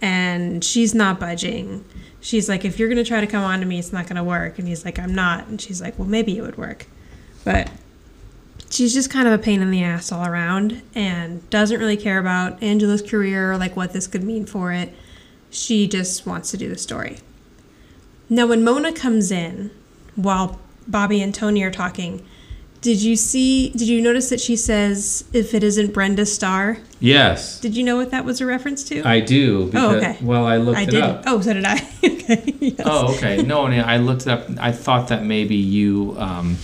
[0.00, 1.84] and she's not budging.
[2.20, 4.58] She's like, "If you're gonna try to come on to me, it's not gonna work."
[4.58, 6.86] And he's like, "I'm not." And she's like, "Well, maybe it would work,"
[7.44, 7.70] but
[8.70, 12.18] she's just kind of a pain in the ass all around, and doesn't really care
[12.18, 14.92] about Angela's career or like what this could mean for it.
[15.50, 17.18] She just wants to do the story.
[18.28, 19.70] Now, when Mona comes in
[20.16, 22.26] while Bobby and Tony are talking,
[22.80, 26.78] did you see, did you notice that she says, if it isn't Brenda Starr?
[27.00, 29.02] Yes, Did you know what that was a reference to?
[29.06, 29.66] I do.
[29.66, 30.18] Because, Oh, okay.
[30.22, 31.02] Well, I looked I it did.
[31.02, 31.22] up.
[31.26, 31.74] Oh, so did I.
[32.04, 32.54] okay.
[32.60, 32.80] Yes.
[32.84, 33.42] Oh, okay.
[33.42, 34.46] No, I looked it up.
[34.58, 36.14] I thought that maybe you.
[36.18, 36.56] Um,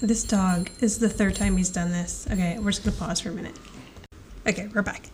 [0.00, 2.26] This dog is the third time he's done this.
[2.30, 3.56] Okay, we're just going to pause for a minute.
[4.46, 5.08] Okay, we're back.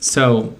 [0.00, 0.56] so,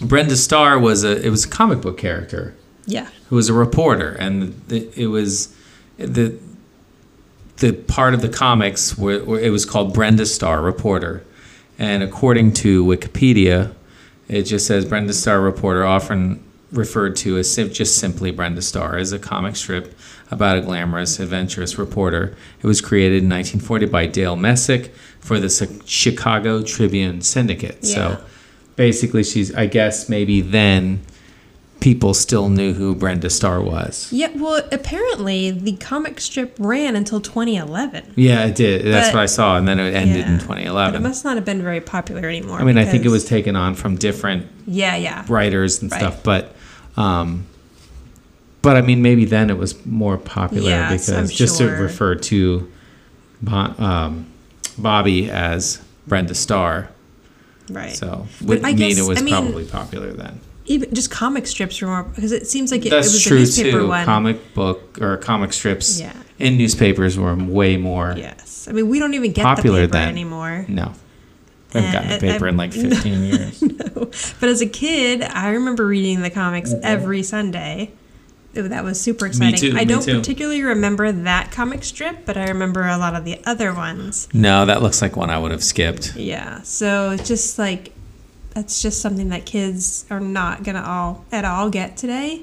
[0.00, 1.24] Brenda Starr was a.
[1.24, 2.54] It was a comic book character.
[2.88, 3.08] Yeah.
[3.30, 5.54] who was a reporter, and the, it was
[5.98, 6.38] the
[7.56, 11.24] the part of the comics where, where it was called Brenda Starr Reporter,
[11.78, 13.74] and according to Wikipedia,
[14.28, 18.98] it just says Brenda Starr Reporter, often referred to as sim- just simply Brenda Starr,
[18.98, 19.92] is a comic strip
[20.30, 22.36] about a glamorous, adventurous reporter.
[22.62, 25.48] It was created in 1940 by Dale Messick for the
[25.86, 27.78] Chicago Tribune Syndicate.
[27.82, 27.94] Yeah.
[27.94, 28.24] So
[28.76, 31.00] basically, she's I guess maybe then
[31.78, 34.10] people still knew who Brenda Starr was.
[34.10, 38.14] Yeah, well, apparently the comic strip ran until 2011.
[38.16, 38.86] Yeah, it did.
[38.86, 40.92] That's But- what I saw, and then it ended in 2011.
[40.94, 42.58] But it must not have been very popular anymore.
[42.60, 45.24] I mean, I think it was taken on from different Yeah, yeah.
[45.28, 46.00] writers and Right.
[46.00, 46.56] stuff, but,
[46.96, 47.44] um,
[48.66, 52.16] but I mean, maybe then it was more popular Yes, because I'm just to refer
[52.16, 52.70] to
[53.42, 54.26] Bo- um,
[54.76, 56.88] Bobby as Brenda Starr,
[57.70, 57.94] Right.
[57.96, 60.40] so would I mean guess- it was I mean, probably popular then.
[60.68, 63.40] Even just comic strips were more because it seems like it, it was true a
[63.40, 63.86] newspaper too.
[63.88, 64.04] one.
[64.04, 66.12] Comic book or comic strips Yeah.
[66.40, 69.98] in newspapers were way more Yes, I mean we don't even get popular the paper
[69.98, 70.64] then anymore.
[70.68, 70.92] No,
[71.72, 73.62] I haven't gotten a paper I- in like 15 years.
[73.62, 74.10] No.
[74.40, 77.92] But as a kid, I remember reading the comics every Sunday.
[78.62, 79.58] That was super exciting.
[79.58, 83.24] too, I me don't particularly remember that comic strip, but I remember a lot of
[83.24, 84.28] the other ones.
[84.32, 86.16] No, that looks like one I would have skipped.
[86.16, 87.92] Yeah, so it's just like
[88.54, 92.42] that's just something that kids are not gonna all at all get today,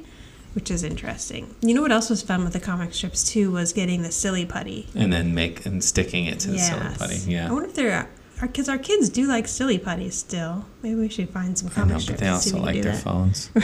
[0.54, 1.56] which is interesting.
[1.62, 4.46] You know what else was fun with the comic strips too was getting the silly
[4.46, 4.88] putty.
[4.96, 7.16] And then make and sticking it to the silly putty.
[7.32, 7.50] Yeah.
[7.50, 8.08] I wonder if they're
[8.42, 10.66] because our kids do like silly putties still.
[10.82, 12.20] Maybe we should find some I comic know, strips.
[12.20, 13.02] but they also like their that.
[13.04, 13.50] phones.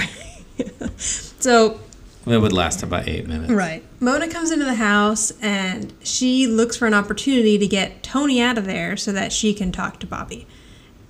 [0.97, 1.79] So
[2.25, 3.51] It would last about eight minutes.
[3.51, 3.83] Right.
[3.99, 8.57] Mona comes into the house and she looks for an opportunity to get Tony out
[8.57, 10.45] of there so that she can talk to Bobby.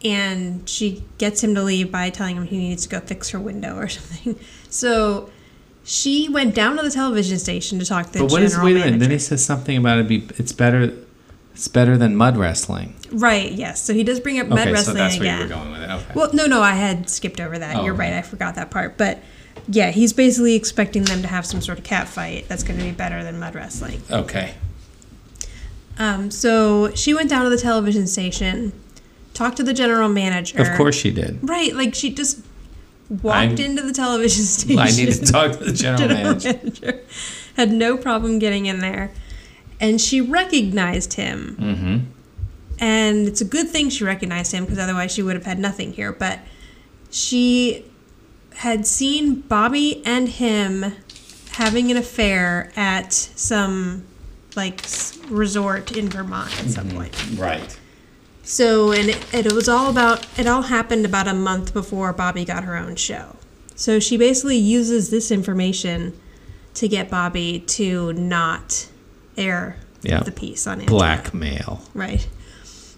[0.03, 3.39] And she gets him to leave by telling him he needs to go fix her
[3.39, 4.39] window or something.
[4.69, 5.29] So
[5.83, 8.73] she went down to the television station to talk to the But what general is
[8.75, 8.99] wait a minute?
[8.99, 10.07] Then he says something about it.
[10.07, 10.93] Be it's better.
[11.53, 12.95] It's better than mud wrestling.
[13.11, 13.51] Right.
[13.51, 13.83] Yes.
[13.83, 15.39] So he does bring up mud okay, wrestling so that's again.
[15.39, 15.89] where you were going with it.
[15.89, 16.11] Okay.
[16.15, 17.77] Well, no, no, I had skipped over that.
[17.77, 18.11] Oh, You're okay.
[18.11, 18.13] right.
[18.13, 18.97] I forgot that part.
[18.97, 19.19] But
[19.67, 22.85] yeah, he's basically expecting them to have some sort of cat fight that's going to
[22.85, 24.01] be better than mud wrestling.
[24.11, 24.55] okay.
[25.97, 28.71] Um, so she went down to the television station,
[29.33, 30.61] talked to the general manager.
[30.61, 31.39] Of course she did.
[31.41, 32.39] Right, like she just
[33.09, 34.79] walked I'm- into the television station.
[34.79, 36.53] I need to talk to the general manager.
[36.53, 37.01] manager.
[37.57, 39.11] Had no problem getting in there.
[39.81, 41.57] And she recognized him.
[41.59, 41.97] Mm-hmm.
[42.81, 45.91] And it's a good thing she recognized him because otherwise she would have had nothing
[45.91, 46.13] here.
[46.13, 46.39] But
[47.11, 47.83] she
[48.55, 50.93] had seen Bobby and him
[51.51, 54.05] having an affair at some
[54.55, 54.81] like
[55.29, 56.97] resort in Vermont at some mm-hmm.
[56.97, 57.37] point.
[57.37, 57.79] Right.
[58.43, 62.45] So, and it, it was all about, it all happened about a month before Bobby
[62.45, 63.35] got her own show.
[63.75, 66.19] So she basically uses this information
[66.73, 68.87] to get Bobby to not
[69.37, 70.21] air Yeah.
[70.21, 70.83] the piece on.
[70.85, 71.81] Blackmail.
[71.93, 72.27] Right.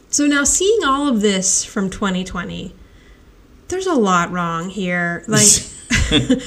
[0.09, 2.73] So now seeing all of this from 2020,
[3.71, 5.23] there's a lot wrong here.
[5.27, 5.47] Like,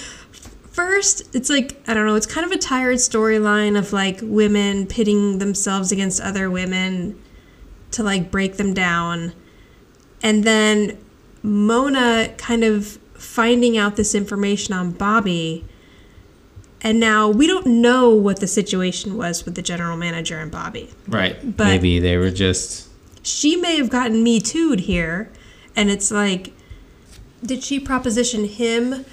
[0.70, 4.86] first, it's like, I don't know, it's kind of a tired storyline of like women
[4.86, 7.20] pitting themselves against other women
[7.92, 9.32] to like break them down.
[10.22, 10.98] And then
[11.42, 15.64] Mona kind of finding out this information on Bobby.
[16.80, 20.90] And now we don't know what the situation was with the general manager and Bobby
[21.08, 21.36] Right.
[21.56, 22.88] But- Maybe they were just.
[23.22, 25.30] she may have gotten me too'd here
[25.76, 26.52] and it's like
[27.44, 29.04] did she proposition him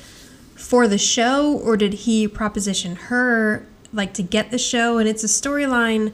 [0.56, 5.24] for the show or did he proposition her like to get the show and it's
[5.24, 6.14] a storyline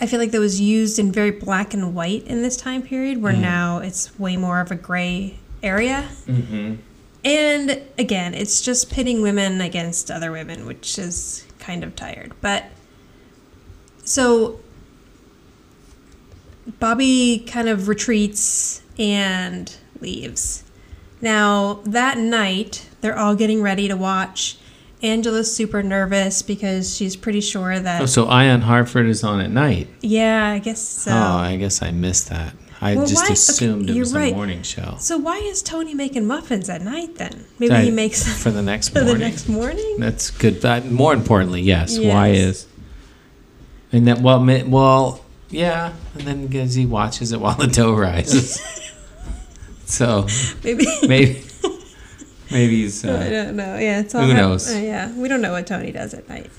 [0.00, 3.22] I feel like that was used in very black and white in this time period
[3.22, 6.08] where now it's way more of a gray area.
[6.26, 6.74] Mm-hmm.
[7.24, 12.32] And again, it's just pitting women against other women, which is kind of tired.
[12.40, 12.64] But
[14.04, 14.60] so
[16.80, 20.63] Bobby kind of retreats and leaves.
[21.24, 24.58] Now, that night, they're all getting ready to watch.
[25.02, 28.00] Angela's super nervous because she's pretty sure that.
[28.02, 29.88] Oh, so Eye on Hartford is on at night.
[30.00, 31.10] yeah, I guess so.
[31.10, 32.54] Oh, I guess I missed that.
[32.80, 34.32] I Well, just why- okay, assumed it you're was right.
[34.32, 34.96] a morning show.
[34.98, 37.44] So why is Tony making muffins at night then?
[37.58, 39.14] Maybe I- he makes them for the next for morning.
[39.14, 39.96] the next morning.
[39.98, 40.60] That's good.
[40.60, 41.98] But more importantly, yes.
[41.98, 42.66] Why is?
[43.92, 45.92] And that well, well, yeah.
[46.14, 48.60] And then because he watches it while the dough rises.
[49.86, 50.26] so
[50.62, 50.86] Maybe.
[51.06, 51.42] maybe,
[52.50, 53.04] maybe he's.
[53.04, 53.78] I Uh, don't know.
[53.78, 54.22] Yeah, it's all.
[54.24, 54.72] Who knows?
[54.74, 56.50] uh, yeah, we don't know what Tony does at night.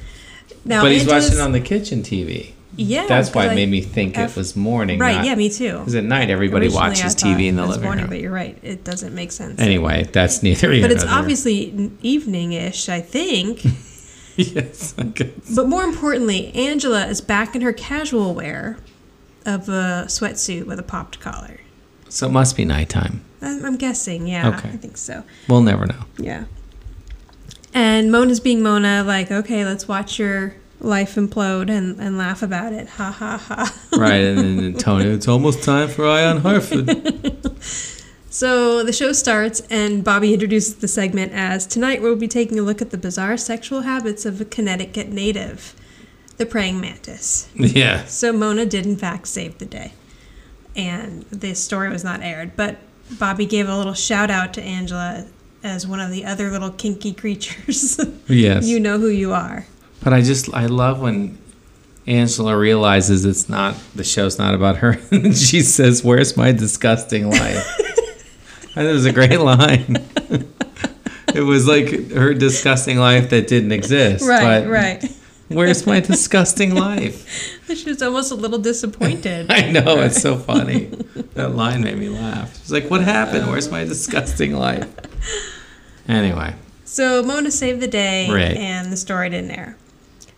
[0.63, 2.53] Now, but he's watching on the kitchen TV.
[2.77, 4.99] Yeah, That's why it I- made me think F- it was morning.
[4.99, 5.15] Right.
[5.17, 5.77] not- Yeah, me too.
[5.77, 8.09] Because at night everybody Originally, watches TV in the living morning, room.
[8.09, 8.57] But you're right.
[8.63, 9.61] It doesn't make sense.
[9.61, 13.63] Anyway, that's neither here but it's obviously evening-ish, I think.
[14.35, 14.93] yes.
[14.97, 15.29] I guess.
[15.55, 18.77] but more importantly, Angela is back in her casual wear
[19.45, 21.61] of a sweatsuit with a popped collar.
[22.09, 23.21] So it must be nighttime.
[23.41, 24.27] I'm, I'm guessing.
[24.27, 24.69] Yeah, Okay.
[24.69, 25.23] I think so.
[25.47, 26.05] We'll never know.
[26.17, 26.45] Yeah.
[27.73, 32.71] And Mona's being Mona, like, okay, let's watch your life implode and, and laugh about
[32.73, 32.87] it.
[32.87, 33.79] Ha ha ha.
[33.97, 36.89] Right, and then Tony, it's almost time for Eye on Hartford.
[38.35, 42.63] So the show starts, and Bobby introduces the segment as Tonight we'll be taking a
[42.63, 45.73] look at the bizarre sexual habits of a Connecticut native,
[46.35, 47.47] the praying mantis.
[47.55, 48.03] yeah.
[48.03, 49.93] So Mona did, in fact, save the day.
[50.75, 52.77] And this story was not aired, but
[53.19, 55.25] Bobby gave a little shout out to Angela
[55.63, 57.99] as one of the other little kinky creatures.
[58.27, 58.65] Yes.
[58.65, 59.65] you know who you are.
[60.03, 61.37] But I just I love when
[62.07, 67.29] Angela realizes it's not the show's not about her and she says, Where's my disgusting
[67.29, 67.65] life?
[68.75, 69.97] I thought it was a great line.
[71.33, 74.27] it was like her disgusting life that didn't exist.
[74.27, 75.03] Right, right.
[75.47, 77.51] Where's my disgusting life?
[77.75, 79.47] She was almost a little disappointed.
[79.51, 80.85] I know, it's so funny.
[81.33, 82.55] That line made me laugh.
[82.61, 83.47] She's like, What happened?
[83.49, 84.87] Where's my disgusting life?
[86.07, 86.53] Anyway.
[86.85, 88.55] So Mona saved the day, Right.
[88.55, 89.77] and the story didn't air.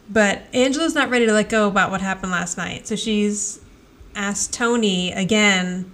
[0.10, 3.60] But Angela's not ready to let go about what happened last night, so she's
[4.16, 5.92] asked Tony again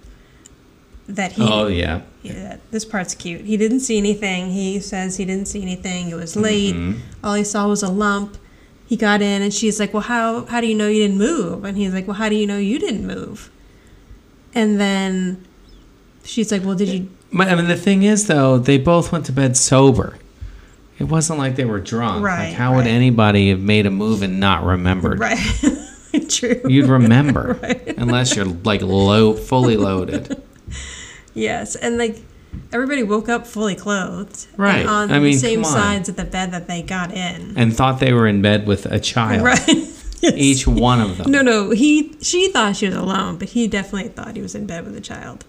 [1.08, 1.42] that he.
[1.42, 2.02] Oh yeah.
[2.22, 3.42] Yeah, this part's cute.
[3.42, 4.52] He didn't see anything.
[4.52, 6.10] He says he didn't see anything.
[6.10, 6.74] It was late.
[6.76, 7.00] Mm-hmm.
[7.26, 8.38] All he saw was a lump.
[8.94, 11.64] He got in, and she's like, "Well, how how do you know you didn't move?"
[11.64, 13.50] And he's like, "Well, how do you know you didn't move?"
[14.54, 15.44] And then
[16.22, 19.32] she's like, "Well, did you?" I mean, the thing is, though, they both went to
[19.32, 20.16] bed sober.
[21.00, 22.24] It wasn't like they were drunk.
[22.24, 25.18] Right, Like, how would anybody have made a move and not remembered?
[25.18, 25.40] Right.
[26.28, 26.60] True.
[26.68, 27.94] You'd remember, Right.
[27.98, 30.40] unless you're like low, fully loaded.
[31.34, 32.22] Yes, and like
[32.72, 34.86] everybody woke up fully clothed, Right.
[34.86, 37.54] on I mean, the same sides of the bed that they got in.
[37.56, 39.42] and thought they were in bed with a child.
[39.42, 39.68] Right.
[40.22, 41.30] Each one of them.
[41.30, 44.66] No, no, he she thought she was alone, but he definitely thought he was in
[44.66, 45.44] bed with a child.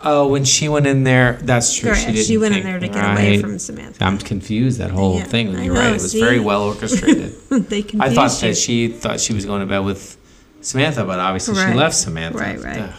[0.00, 1.90] Oh, when she went in there, that's true.
[1.90, 2.26] Right, she didn't.
[2.26, 4.04] she went in there to get away from Samantha.
[4.04, 4.78] I'm confused.
[4.78, 5.52] That whole Yeah, thing.
[5.62, 5.90] You're know, right.
[5.90, 6.20] It was see?
[6.20, 7.32] very well orchestrated.
[7.50, 8.48] they confused I thought you.
[8.48, 10.16] that she thought she was going to bed with
[10.60, 11.72] Samantha, but obviously Right.
[11.72, 12.38] she left Samantha.
[12.38, 12.78] Right, right.
[12.80, 12.94] Ugh.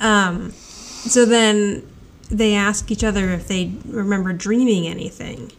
[0.00, 1.82] Um, so then
[2.30, 5.52] they ask each other if they remember dreaming anything.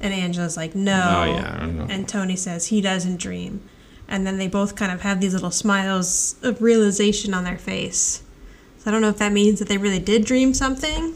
[0.00, 0.92] And Angela's like, no.
[0.92, 1.86] Oh, yeah, I don't know.
[1.88, 3.62] And Tony says he doesn't dream.
[4.08, 8.22] And then they both kind of have these little smiles of realization on their face.
[8.78, 11.14] So I don't know if that means that they really did dream something,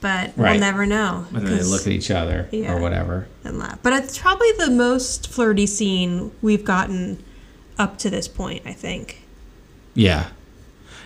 [0.00, 1.26] but we'll never know.
[1.34, 2.72] And then they look at each other Yeah.
[2.74, 3.28] or whatever.
[3.44, 3.78] and laugh.
[3.82, 7.22] But it's probably the most flirty scene we've gotten
[7.78, 9.22] up to this point, I think.
[9.94, 10.28] Yeah.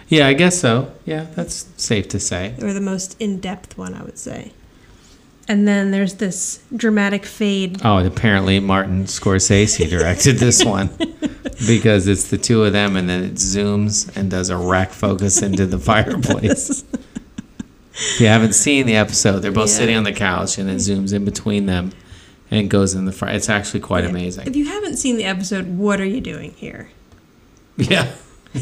[0.09, 0.93] Yeah, I guess so.
[1.05, 2.55] Yeah, that's safe to say.
[2.63, 4.53] or the most in-depth one, I would say.
[5.49, 7.81] And then there's this dramatic fade.
[7.85, 10.91] Oh, and apparently Martin Scorsese directed this one
[11.67, 15.43] because it's the two of them and then it zooms and does a rack focus
[15.43, 16.85] into the fireplace.
[17.95, 19.77] if you haven't seen the episode, they're both Yeah.
[19.77, 21.93] sitting on the couch and it zooms in between them
[22.51, 23.31] and goes in the fire.
[23.35, 24.47] It's actually quite amazing.
[24.49, 26.91] If you haven't seen the episode, what are you doing here?
[27.77, 28.13] Yeah.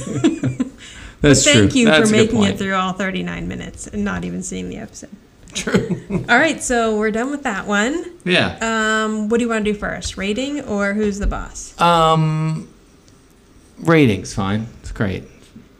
[1.25, 1.81] That's Thank true.
[1.81, 5.09] you That's for making it through all 39 minutes and not even seeing the episode.
[5.55, 6.05] True.
[6.29, 8.05] All right, so we're done with that one.
[8.25, 8.59] Yeah.
[8.61, 10.19] Um, what do you want to do first?
[10.19, 11.81] Rating or who's the boss?
[11.81, 12.69] Um,
[13.79, 14.67] ratings fine.
[14.81, 15.25] It's great.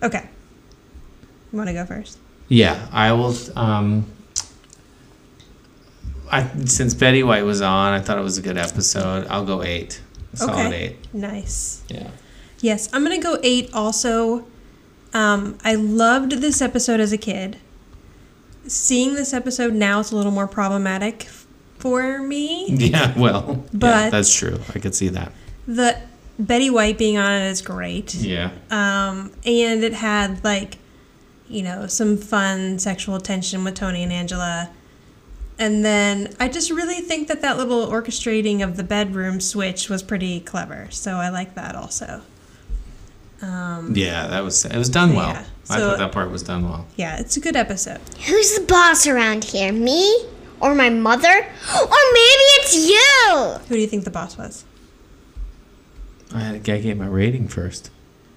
[0.03, 0.27] Okay.
[1.53, 2.19] You want to go first?
[2.49, 3.35] Yeah, I will.
[3.57, 4.07] Um,
[6.31, 9.27] I since Betty White was on, I thought it was a good episode.
[9.29, 10.01] I'll go eight.
[10.35, 10.97] Solid eight.
[11.13, 11.83] Nice.
[11.89, 12.11] Yeah.
[12.61, 13.71] Yes, I'm gonna go eight.
[13.75, 14.47] Also,
[15.15, 17.57] um, I loved this episode as a kid.
[18.67, 21.29] Seeing this episode now, it's a little more problematic
[21.79, 22.67] for me.
[22.71, 23.17] Yeah.
[23.19, 23.65] Well.
[23.73, 24.59] yeah, that's true.
[24.75, 25.33] I could see that.
[25.67, 25.99] The
[26.39, 28.15] Betty White being on it is great.
[28.15, 28.51] Yeah.
[28.71, 30.79] Um, and it had like,
[31.49, 34.71] you know, some fun sexual tension with Tony and Angela.
[35.59, 40.03] And then I just really think that that little orchestrating of the bedroom switch was
[40.03, 40.89] pretty clever.
[40.91, 42.23] So I like that also.
[43.45, 45.29] Um, Yeah, that was it was done well.
[45.31, 46.87] Yeah, I so- thought that part was done well.
[46.97, 48.01] yeah, it's a good episode.
[48.27, 49.73] Who's the boss around here?
[49.73, 50.27] Me?
[50.61, 51.29] Or my mother?
[51.29, 53.59] Or maybe it's you!
[53.69, 54.65] Who do you think the boss was?
[56.33, 57.91] I had to get my rating first.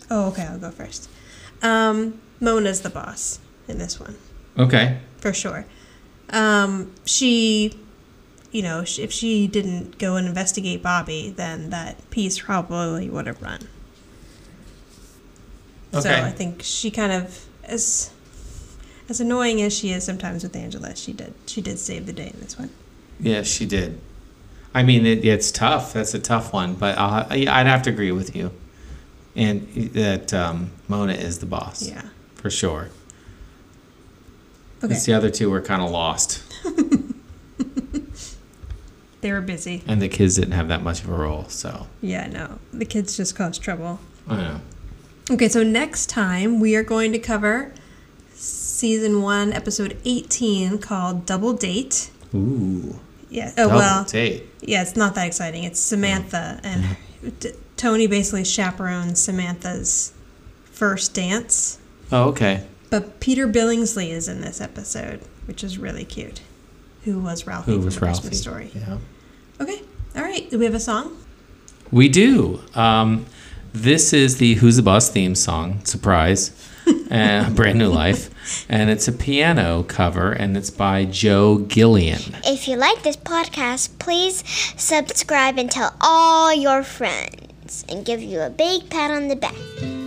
[0.09, 1.09] Oh, okay, I'll go first.
[1.61, 4.15] Um, Mona's the boss in this one.
[4.57, 4.97] Okay.
[5.19, 5.65] for sure.
[6.29, 7.79] Um, she,
[8.51, 13.41] you know, if she didn't go and investigate Bobby, then that piece probably would have
[13.41, 13.67] run.
[15.93, 18.11] So I think she kind of, as
[19.09, 22.31] as annoying as she is sometimes with Angela, she did she did save the day
[22.33, 22.69] in this one.
[23.19, 23.99] Yeah, she did.
[24.75, 25.93] I mean, it, it's tough.
[25.93, 28.51] That's a tough one, but I'll, I'd have to agree with you,
[29.35, 31.87] and that um, Mona is the boss.
[31.87, 32.03] Yeah.
[32.35, 32.89] for sure.
[34.83, 34.93] Okay.
[34.93, 36.43] It's the other two were kind of lost,
[39.21, 39.83] They were busy.
[39.87, 41.45] and the kids didn't have that much of a role.
[41.49, 43.99] So Yeah, no, the kids just caused trouble.
[44.27, 44.61] I know.
[45.29, 47.73] Okay, so next time we are going to cover
[48.33, 52.99] season one, episode eighteen, called "Double Date." Ooh,
[53.29, 53.51] Yeah.
[53.57, 54.03] Oh double well.
[54.05, 54.45] date.
[54.61, 55.63] Yeah, it's not that exciting.
[55.65, 56.95] It's Samantha, and
[57.41, 60.13] t- Tony basically chaperones Samantha's
[60.65, 61.77] first dance.
[62.11, 62.65] Oh, okay.
[62.89, 66.39] But Peter Billingsley is in this episode, which is really cute.
[67.03, 68.21] Who was Ralphie Who was the Ralphie?
[68.21, 68.71] Christmas Story?
[68.73, 68.97] Yeah.
[69.59, 69.81] Okay,
[70.15, 70.49] all right.
[70.49, 71.17] Do we have a song?
[71.91, 72.61] We do.
[72.75, 73.25] Um,
[73.81, 76.51] this is the Who's the Boss theme song, surprise,
[77.09, 78.65] and uh, Brand New Life.
[78.69, 82.21] And it's a piano cover, and it's by Joe Gillian.
[82.45, 84.43] If you like this podcast, please
[84.77, 90.06] subscribe and tell all your friends and give you a big pat on the back.